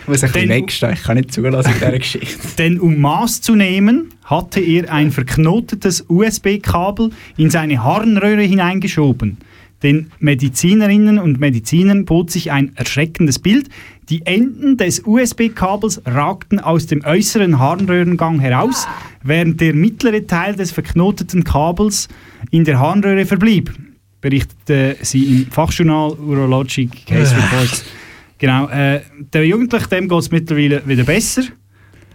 [0.08, 2.48] muss ein bisschen wegstehen, ich kann nicht zulassen in dieser Geschichte.
[2.58, 9.38] denn um Maß zu nehmen, hatte er ein verknotetes USB-Kabel in seine Harnröhre hineingeschoben.
[9.82, 13.68] Den Medizinerinnen und Medizinern bot sich ein erschreckendes Bild.
[14.08, 18.88] Die Enden des USB-Kabels ragten aus dem äußeren Harnröhrengang heraus,
[19.22, 22.08] während der mittlere Teil des verknoteten Kabels
[22.50, 23.72] in der Harnröhre verblieb,
[24.20, 27.84] berichtete sie im Fachjournal Urologic Case Reports.
[28.38, 29.00] Genau, äh,
[29.32, 31.42] der Jugendliche, dem geht es mittlerweile wieder besser.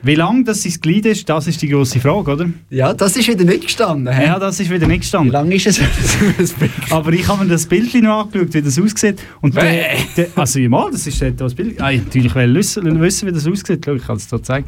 [0.06, 2.45] Wie lang das sein Glied ist, das ist die grosse Frage, oder?
[2.70, 4.14] Ja, das ist wieder nicht gestanden.
[4.14, 4.26] hä?
[4.26, 5.32] Ja, das ist wieder nicht Wie gestanden.
[5.32, 5.80] lange ist es?
[6.89, 9.22] Aber ich habe mir das Bild noch angeschaut, wie das aussieht.
[9.41, 9.64] Und der,
[10.18, 11.82] der, also ja, mal, das ist das Bild.
[11.82, 13.84] Ah, ich natürlich will wissen, wissen, wie das aussieht.
[13.86, 14.68] Schau, ich kann es dir zeigen.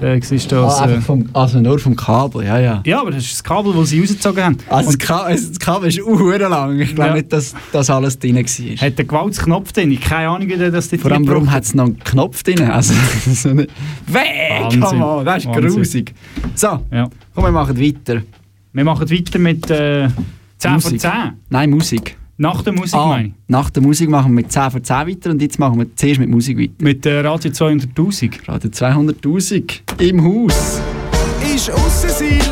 [0.00, 2.82] Äh, siehst du das, Ah, äh, vom, also nur vom Kabel, ja, ja.
[2.86, 4.56] ja, aber das ist das Kabel, das sie rausgezogen haben.
[4.68, 6.78] Also das, Ka also das Kabel ist uhr lang.
[6.78, 7.14] Ich glaube Ja.
[7.16, 8.42] nicht, dass das alles drin war.
[8.42, 9.90] hat den Gewaltsknopf drin.
[9.90, 12.42] Ich keine Ahnung, wie der das dort Vor allem, warum hat es noch einen Knopf
[12.44, 12.62] drin?
[12.62, 12.94] Also,
[13.34, 13.70] so nicht.
[14.06, 14.75] Weg!
[14.82, 14.98] Wahnsinn.
[15.00, 15.74] Come on, das ist Wahnsinn.
[15.76, 16.14] grusig.
[16.54, 17.08] So, Ja.
[17.34, 18.22] komm, wir machen weiter.
[18.72, 20.08] Wir machen weiter mit äh,
[20.58, 21.00] 10 von Musik.
[21.00, 21.10] 10.
[21.50, 22.16] Nein, Musik.
[22.38, 23.32] Nach der Musik, Ah, meine ich.
[23.48, 26.20] nach der Musik machen wir mit 10 von 10 weiter und jetzt machen wir zuerst
[26.20, 26.72] mit Musik weiter.
[26.80, 28.46] Mit äh, Radio 200'000.
[28.46, 30.80] Radio 200'000 im Haus.
[31.54, 32.42] Ist Aussensil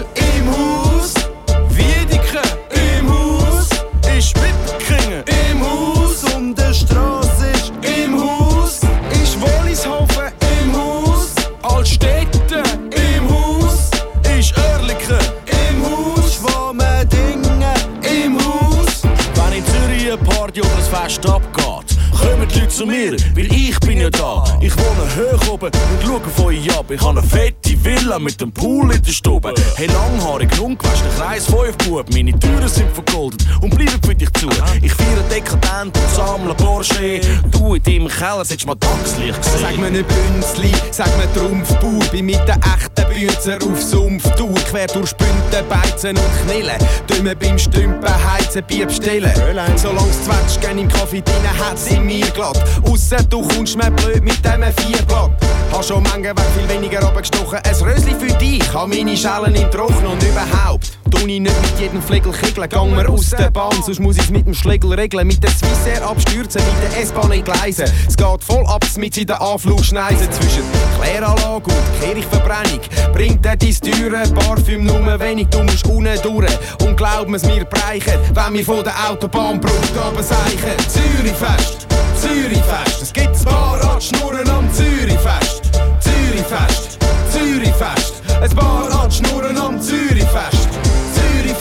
[21.14, 24.43] Fest abgeht, kommen die Leute zu mir, weil ich bin ja da.
[24.64, 26.90] Ich wohne hoch oben und schaue von euch ab.
[26.90, 29.52] Ich habe eine fette Villa mit einem Pool in der Stube.
[29.76, 32.06] Hey, langhaarig, ungewaschen, Kreis 5 Bub.
[32.14, 34.48] Meine Türen sind vergoldet und bleiben für dich zu.
[34.80, 37.20] Ich feiere dekadent und sammle Porsche.
[37.50, 39.60] Du in deinem Keller solltest mal Tagslicht gesehen.
[39.60, 42.10] Sag mir nicht Bünzli, sag mir Trumpfbauer.
[42.10, 44.54] Bin mit den echten Bünzer auf Sumpftour.
[44.70, 46.78] Quer durch Spünten, Beizen und Knillen.
[47.10, 49.30] Dümmen beim Stümpen, heizen, Bier bestellen.
[49.76, 52.64] Solang's Zwetschgen im Kaffee drin hat's in mir glatt.
[52.84, 55.30] Ausser du kommst mir blöd mit dem Vierblatt.
[55.72, 57.58] Hast schon Menge weg viel weniger runtergestochen.
[57.58, 60.98] Ein Rösli für dich, hab meine Schellen im Trocknen und überhaupt.
[61.24, 64.46] Ich nicht mit jedem Flegel kickeln, gang mir aus der Bahn, sonst muss ich's mit
[64.46, 65.26] dem Schlegel regeln.
[65.26, 67.86] Mit der Swissair abstürzen, mit der S-Bahn entgleisen.
[68.06, 70.62] Es geht voll ab mit in der Anflugschneise zwischen
[71.00, 72.80] Kläranlage und Kirchverbrennung.
[73.12, 76.58] Bringt er dein teure Parfüm nur wenig, du musst unten durch.
[76.84, 80.76] Und glaub mir breichen, wenn wir von der Autobahnbrücke runterseichen.
[80.88, 81.86] Zürichfest,
[82.20, 85.70] Zürichfest, es gibt ein paar Radschnurren am Zürichfest.
[86.00, 86.98] Zürichfest,
[87.30, 90.53] Zürichfest, ein paar Radschnurren am Zürichfest.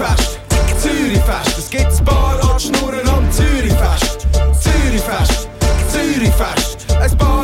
[0.03, 0.39] Zürichfest,
[0.79, 4.27] Zürichfest, es gibt ein paar Radschnurren am Zürichfest.
[4.59, 5.47] Zürichfest,
[5.87, 7.42] Zürichfest, ein paar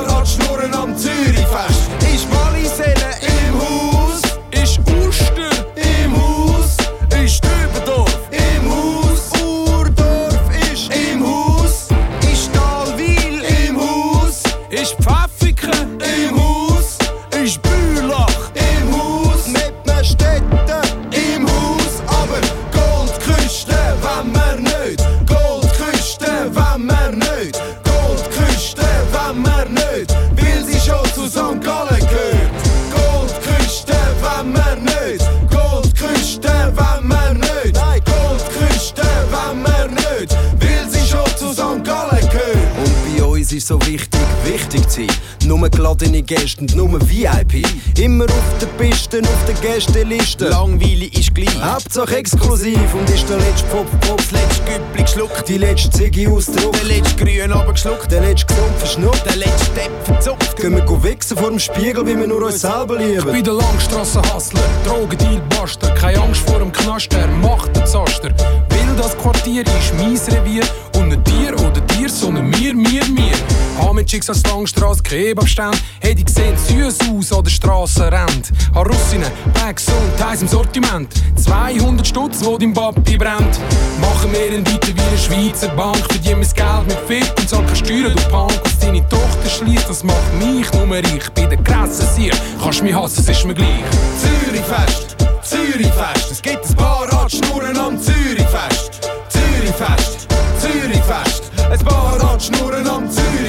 [46.29, 47.65] Gäste und nur VIP.
[47.97, 50.49] Immer auf der Piste, auf der Gästeliste.
[50.49, 51.59] Langweilig ist gleich.
[51.59, 55.49] Hauptsache exklusiv und ist der letzte Pop, Pop, das letzte Güppli geschluckt.
[55.49, 56.75] Die letzte Ziggy ausdruckt.
[56.75, 58.11] Der letzte Grün abgeschluckt.
[58.11, 59.25] Der letzte gesund verschnuppt.
[59.25, 60.55] Der letzte Depp verzupft.
[60.57, 63.27] Gehen wir wichsen vor dem Spiegel, wie wir nur uns selber lieben.
[63.27, 65.89] Ich bin der Langstrassen-Hustler, Drogendeal Buster.
[65.95, 68.29] Keine Angst vor dem Knaster, macht den Zaster.
[68.69, 70.63] Weil das Quartier ist mein Revier
[70.95, 73.33] und nicht dir oder dir, sondern mir, mir, mir.
[73.79, 75.81] Hab mit Chicks als Strasse, Langstrasse, Kebabstand.
[76.09, 78.51] Hey, die sehen süß aus an der Strassenrand.
[78.73, 81.13] Hab Russinnen, Bags und Eis im Sortiment.
[81.35, 83.59] 200 Stutz, wo dein Papi brennt.
[84.01, 85.97] Machen wir ihn weiter wie eine Schweizer Bank.
[85.97, 88.59] Verdienen mein Geld mit Fit und zahl Steuern, du Punk.
[88.63, 91.29] Was deine Tochter schließt, das macht mich nur reich.
[91.35, 93.83] Bei der krassen Sieg kannst mich hassen, es ist mir gleich.
[94.17, 96.31] Zürichfest, Zürichfest.
[96.31, 99.11] Es gibt ein paar Radschnurren am Zürichfest.
[99.29, 100.27] Zürichfest,
[100.59, 101.51] Zürichfest.
[101.69, 103.11] Ein paar Radschnurren am.
[103.11, 103.48] Zürichfest,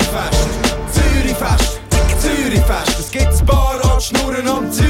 [2.50, 2.98] Zürichfest.
[2.98, 4.89] Es gibt ein paar Radschnurren am Zürichfest.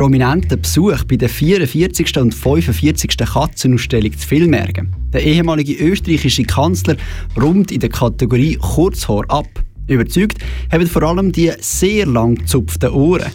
[0.00, 2.16] Prominenter Besuch bei der 44.
[2.16, 3.18] und 45.
[3.18, 4.96] Katzenausstellung zu Villmergen.
[5.12, 6.96] Der ehemalige österreichische Kanzler
[7.38, 9.44] rund in der Kategorie Kurzhaar ab.
[9.88, 10.38] Überzeugt
[10.72, 13.30] haben vor allem die sehr lang gezupften Ohren.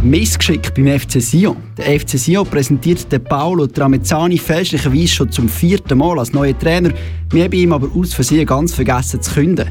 [0.00, 1.56] Missgeschick beim FC Sion.
[1.76, 6.92] Der FC Sion präsentiert den Paolo Tramezzani fälschlicherweise schon zum vierten Mal als neuer Trainer.
[7.30, 9.68] Wir haben ihm aber aus Versehen ganz vergessen zu künden.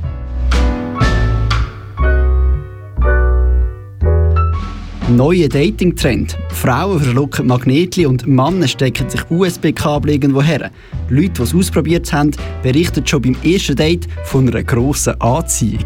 [5.15, 6.35] Neuer Dating-Trend.
[6.49, 10.71] Frauen verschlucken Magnetli und Männer stecken sich USB-Kabel irgendwo her.
[11.09, 12.31] Leute, die es ausprobiert haben,
[12.63, 15.85] berichten schon beim ersten Date von einer grossen Anziehung.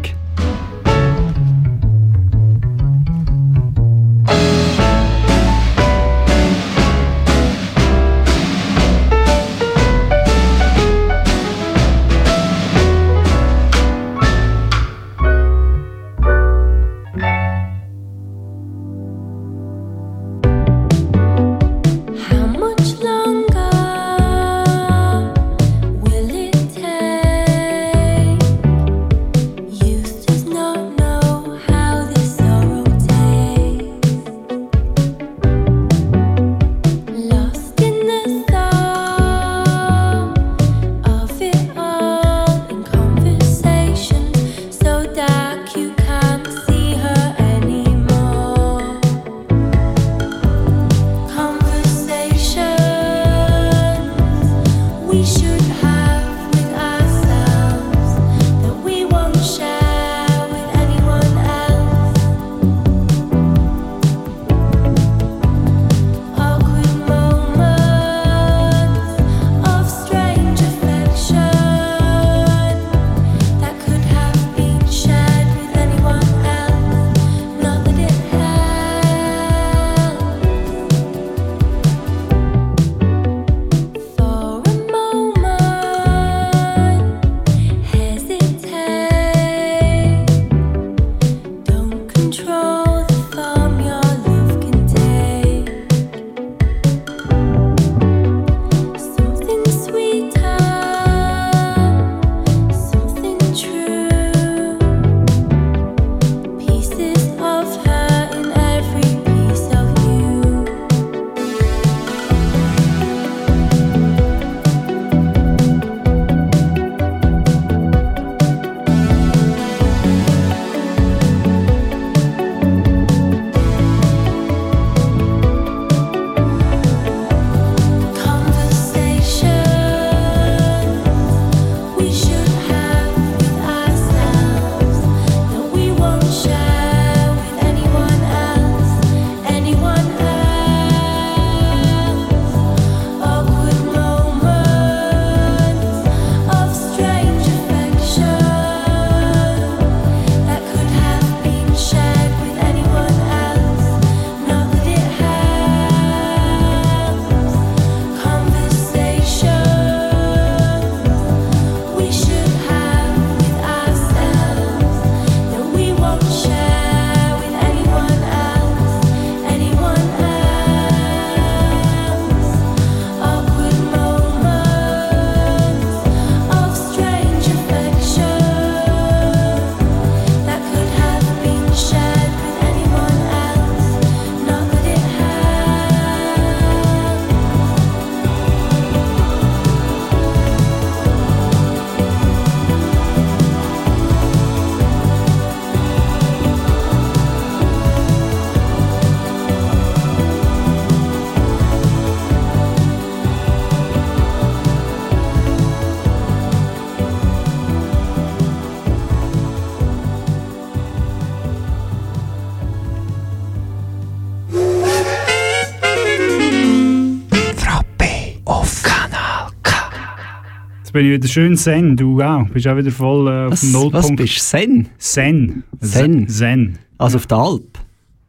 [220.98, 222.48] Bin ich wieder schön Zen, du auch.
[222.48, 223.94] Bist auch wieder voll äh, auf Was- dem Nullpunkt.
[223.94, 224.40] was bist du?
[224.58, 224.88] Zen?
[224.98, 225.62] Zen.
[225.80, 226.28] Zen?
[226.28, 226.78] Zen.
[226.98, 227.78] Also auf der Alp?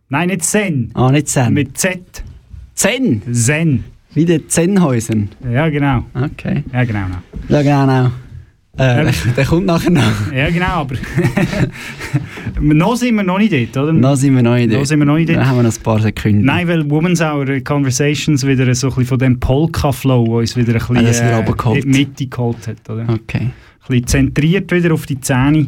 [0.09, 0.91] Nein, nicht Zen.
[0.93, 1.53] Ah, nicht Zen.
[1.55, 2.23] Mit Z.
[2.75, 3.23] Zen?
[3.33, 3.85] Zen.
[4.13, 5.29] Wie der Zenhäusen?
[5.51, 6.03] Ja, genau.
[6.13, 6.63] Okay.
[6.71, 7.05] Ja, genau.
[7.47, 8.11] Ja, genau.
[8.79, 10.31] Äh, der kommt nachher noch.
[10.33, 10.95] Ja, genau, aber
[12.61, 13.93] noch sind wir noch nicht dort, oder?
[13.93, 14.87] Noch sind wir noch nicht Noch dort.
[14.87, 15.39] sind wir noch nicht dort.
[15.39, 16.45] Dann haben wir noch ein paar Sekunden.
[16.45, 20.79] Nein, weil Women's Hour Conversations wieder so ein bisschen von dem Polka-Flow, uns wieder ein
[20.79, 22.89] bisschen Ah, das wieder äh, in die Mitte geholt hat.
[22.89, 23.03] Oder?
[23.09, 23.39] Okay.
[23.41, 23.53] Ein
[23.87, 25.67] bisschen zentriert wieder auf die Zähne.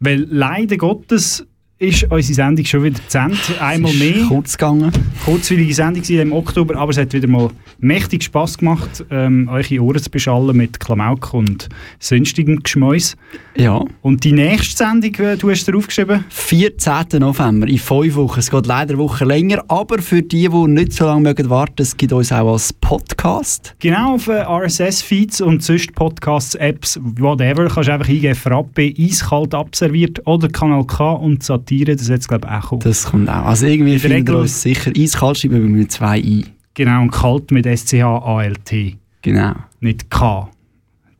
[0.00, 1.46] Weil leider Gottes
[1.82, 3.36] ist unsere Sendung schon wieder zu Ende.
[3.60, 4.24] Einmal mehr.
[4.28, 4.92] Kurz gegangen.
[5.24, 10.00] Kurzweilige Sendung im Oktober, aber es hat wieder mal mächtig Spass gemacht, ähm, eure Ohren
[10.00, 11.68] zu beschallen mit Klamauk und
[11.98, 13.16] sonstigem Geschmäus.
[13.56, 13.84] Ja.
[14.00, 16.24] Und die nächste Sendung, äh, du hast dir aufgeschrieben?
[16.28, 17.18] 14.
[17.18, 18.38] November, in fünf Wochen.
[18.38, 21.82] Es geht leider eine Woche länger, aber für die, die nicht so lange mögen warten,
[21.82, 23.74] es gibt uns auch als Podcast.
[23.80, 29.54] Genau, auf äh, RSS-Feeds und sonst Podcasts, Apps, whatever, kannst du einfach eingeben, Frappe, eiskalt
[29.54, 32.80] abserviert oder Kanal K und Satire, das jetzt glaube ich auch kommen.
[32.82, 33.46] Das kommt auch.
[33.46, 34.92] Also irgendwie wir Regel- uns sicher.
[34.96, 36.44] Eiskalt schreiben wir mit zwei i.
[36.74, 38.96] Genau, und kalt mit S-C-H-A-L-T.
[39.22, 39.52] Genau.
[39.80, 40.48] Nicht K.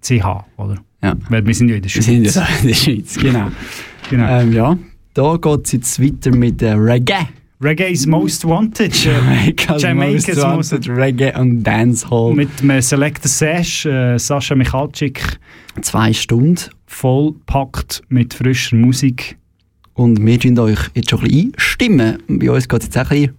[0.00, 0.76] C-H, oder?
[1.02, 1.14] Ja.
[1.28, 2.04] Weil wir sind ja in der Wir Schweiz.
[2.34, 3.48] sind ja in der Schweiz, genau.
[4.10, 4.40] Genau.
[4.40, 4.76] Ähm, ja,
[5.14, 7.28] da geht es jetzt weiter mit äh, Reggae.
[7.62, 8.92] Reggae's Most Wanted.
[9.06, 12.34] äh, Jamaica's, Jamaica's Most Wanted Reggae und Dancehall.
[12.34, 15.38] Mit einem Selected Sash, äh, Sascha Michalczyk.
[15.80, 16.56] Zwei Stunden.
[16.86, 19.36] Vollpackt mit frischer Musik.
[19.94, 22.18] Und wir tun euch jetzt schon ein bisschen einstimmen.
[22.28, 23.36] Bei uns geht es jetzt auch ein bisschen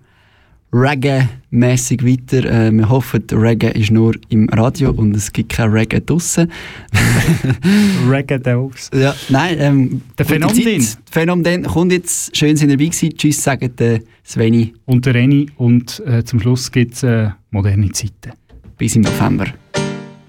[0.73, 2.45] Reggae-mässig weiter.
[2.49, 6.51] Äh, wir hoffen, Reggae ist nur im Radio und es gibt kein Reggae draussen.
[8.09, 8.89] Reggae Dogs.
[8.93, 10.87] Ja, nein, ähm, Der Phänomen.
[11.11, 12.35] Phänomen kommt jetzt.
[12.35, 13.15] Schön, sind ihr dabei gewesen.
[13.15, 14.73] Tschüss, sagt der Sveni.
[14.85, 15.47] Und der Reni.
[15.57, 18.31] Und äh, zum Schluss gibt es äh, moderne Zeiten.
[18.77, 19.45] Bis im November.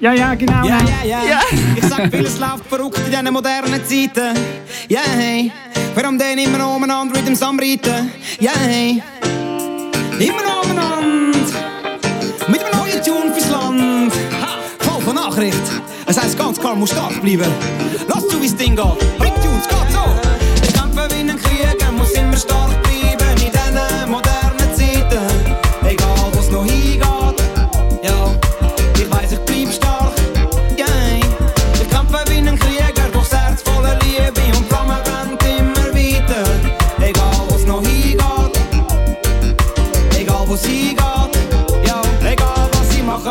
[0.05, 0.67] Ja, ja, genau.
[0.67, 1.41] Ja, ja, ja.
[1.75, 4.39] Ich sag, vieles läuft verrückt in diesen modernen Zeiten.
[4.87, 5.51] Ja, hey.
[5.95, 8.13] Warum denn immer umeinander mit dem Samriten?
[8.39, 9.03] Ja, hey.
[10.19, 11.39] Immer umeinander.
[12.49, 14.13] Mit einem neuen Tune fürs Land.
[14.43, 15.57] Ha, voll von Nachricht.
[16.05, 17.51] Es heißt ganz klar, muss stark bleiben.
[18.07, 18.99] Lass zu, wie's Ding geht.
[19.19, 19.94] Big Tunes, geht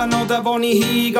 [0.07, 1.13] mache oder wo ich hingehe.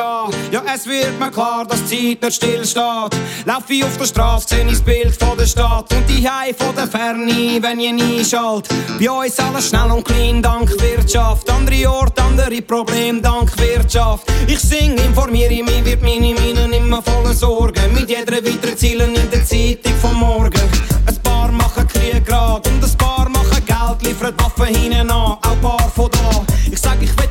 [0.50, 3.14] Ja, es wird mir klar, dass die Zeit nicht stillsteht.
[3.44, 6.54] Lauf ich auf der Straße, seh ich das Bild von der Stadt und die Hei
[6.54, 8.68] von der Ferne, wenn ich einschalt.
[8.98, 11.50] Bei uns alles schnell und klein, dank Wirtschaft.
[11.50, 14.26] Andere Orte, andere Probleme, dank Wirtschaft.
[14.46, 17.92] Ich sing, informiere mich, wird meine Minen immer voller Sorgen.
[17.92, 20.62] Mit jeder weiteren Zielen in der Zeitung vom Morgen.
[21.06, 25.10] Ein paar machen Krieg grad und ein paar machen Geld, liefern Waffen hinten an.
[25.10, 26.44] Auch ein paar von da.
[26.70, 27.24] Ich sag, ich will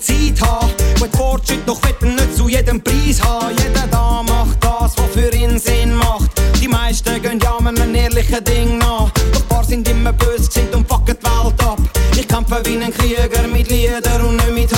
[0.00, 0.70] eine moderne Zeit haben.
[1.00, 3.56] Mit Fortschritt, doch will nicht zu jedem Preis haben.
[3.56, 6.30] Jeder da macht das, was für ihn Sinn macht.
[6.60, 9.10] Die meisten gehen ja mit einem ehrlichen Ding nach.
[9.32, 11.78] Doch paar sind immer böse gesinnt und fucken die Welt ab.
[12.16, 14.69] Ich kämpfe wie ein Krieger mit Lieder und nicht mit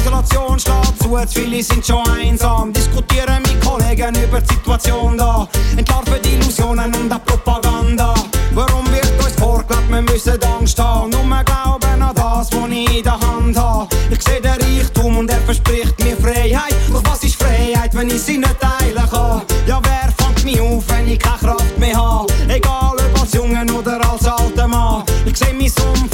[0.00, 2.72] Isolation schlägt zu, zu viele sind schon einsam.
[2.72, 5.46] Diskutieren mit Kollegen über die Situation da.
[5.76, 8.14] Entlarven Illusionen und auch Propaganda.
[8.52, 11.10] Warum wird uns vorgelebt, wir müssen Angst haben?
[11.10, 13.88] Nur wir glauben an das, was ich in der Hand habe.
[14.10, 16.74] Ich sehe den Reichtum und er verspricht mir Freiheit.
[16.92, 19.42] Doch was ist Freiheit, wenn ich sie nicht teilen kann?
[19.66, 22.32] Ja, wer fängt mich auf, wenn ich keine Kraft mehr habe?
[22.48, 25.04] Egal ob als Jungen oder als alter Mann.
[25.26, 26.09] Ich sehe mein Umfeld,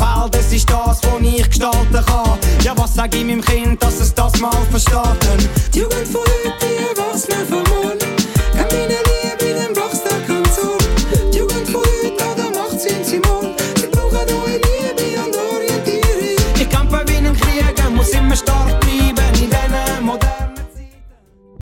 [1.27, 2.39] ich gestalten kann.
[2.62, 4.95] Ja, was sag ich meinem Kind, dass es das mal versteht?
[4.95, 6.66] Denn die Jugend von heute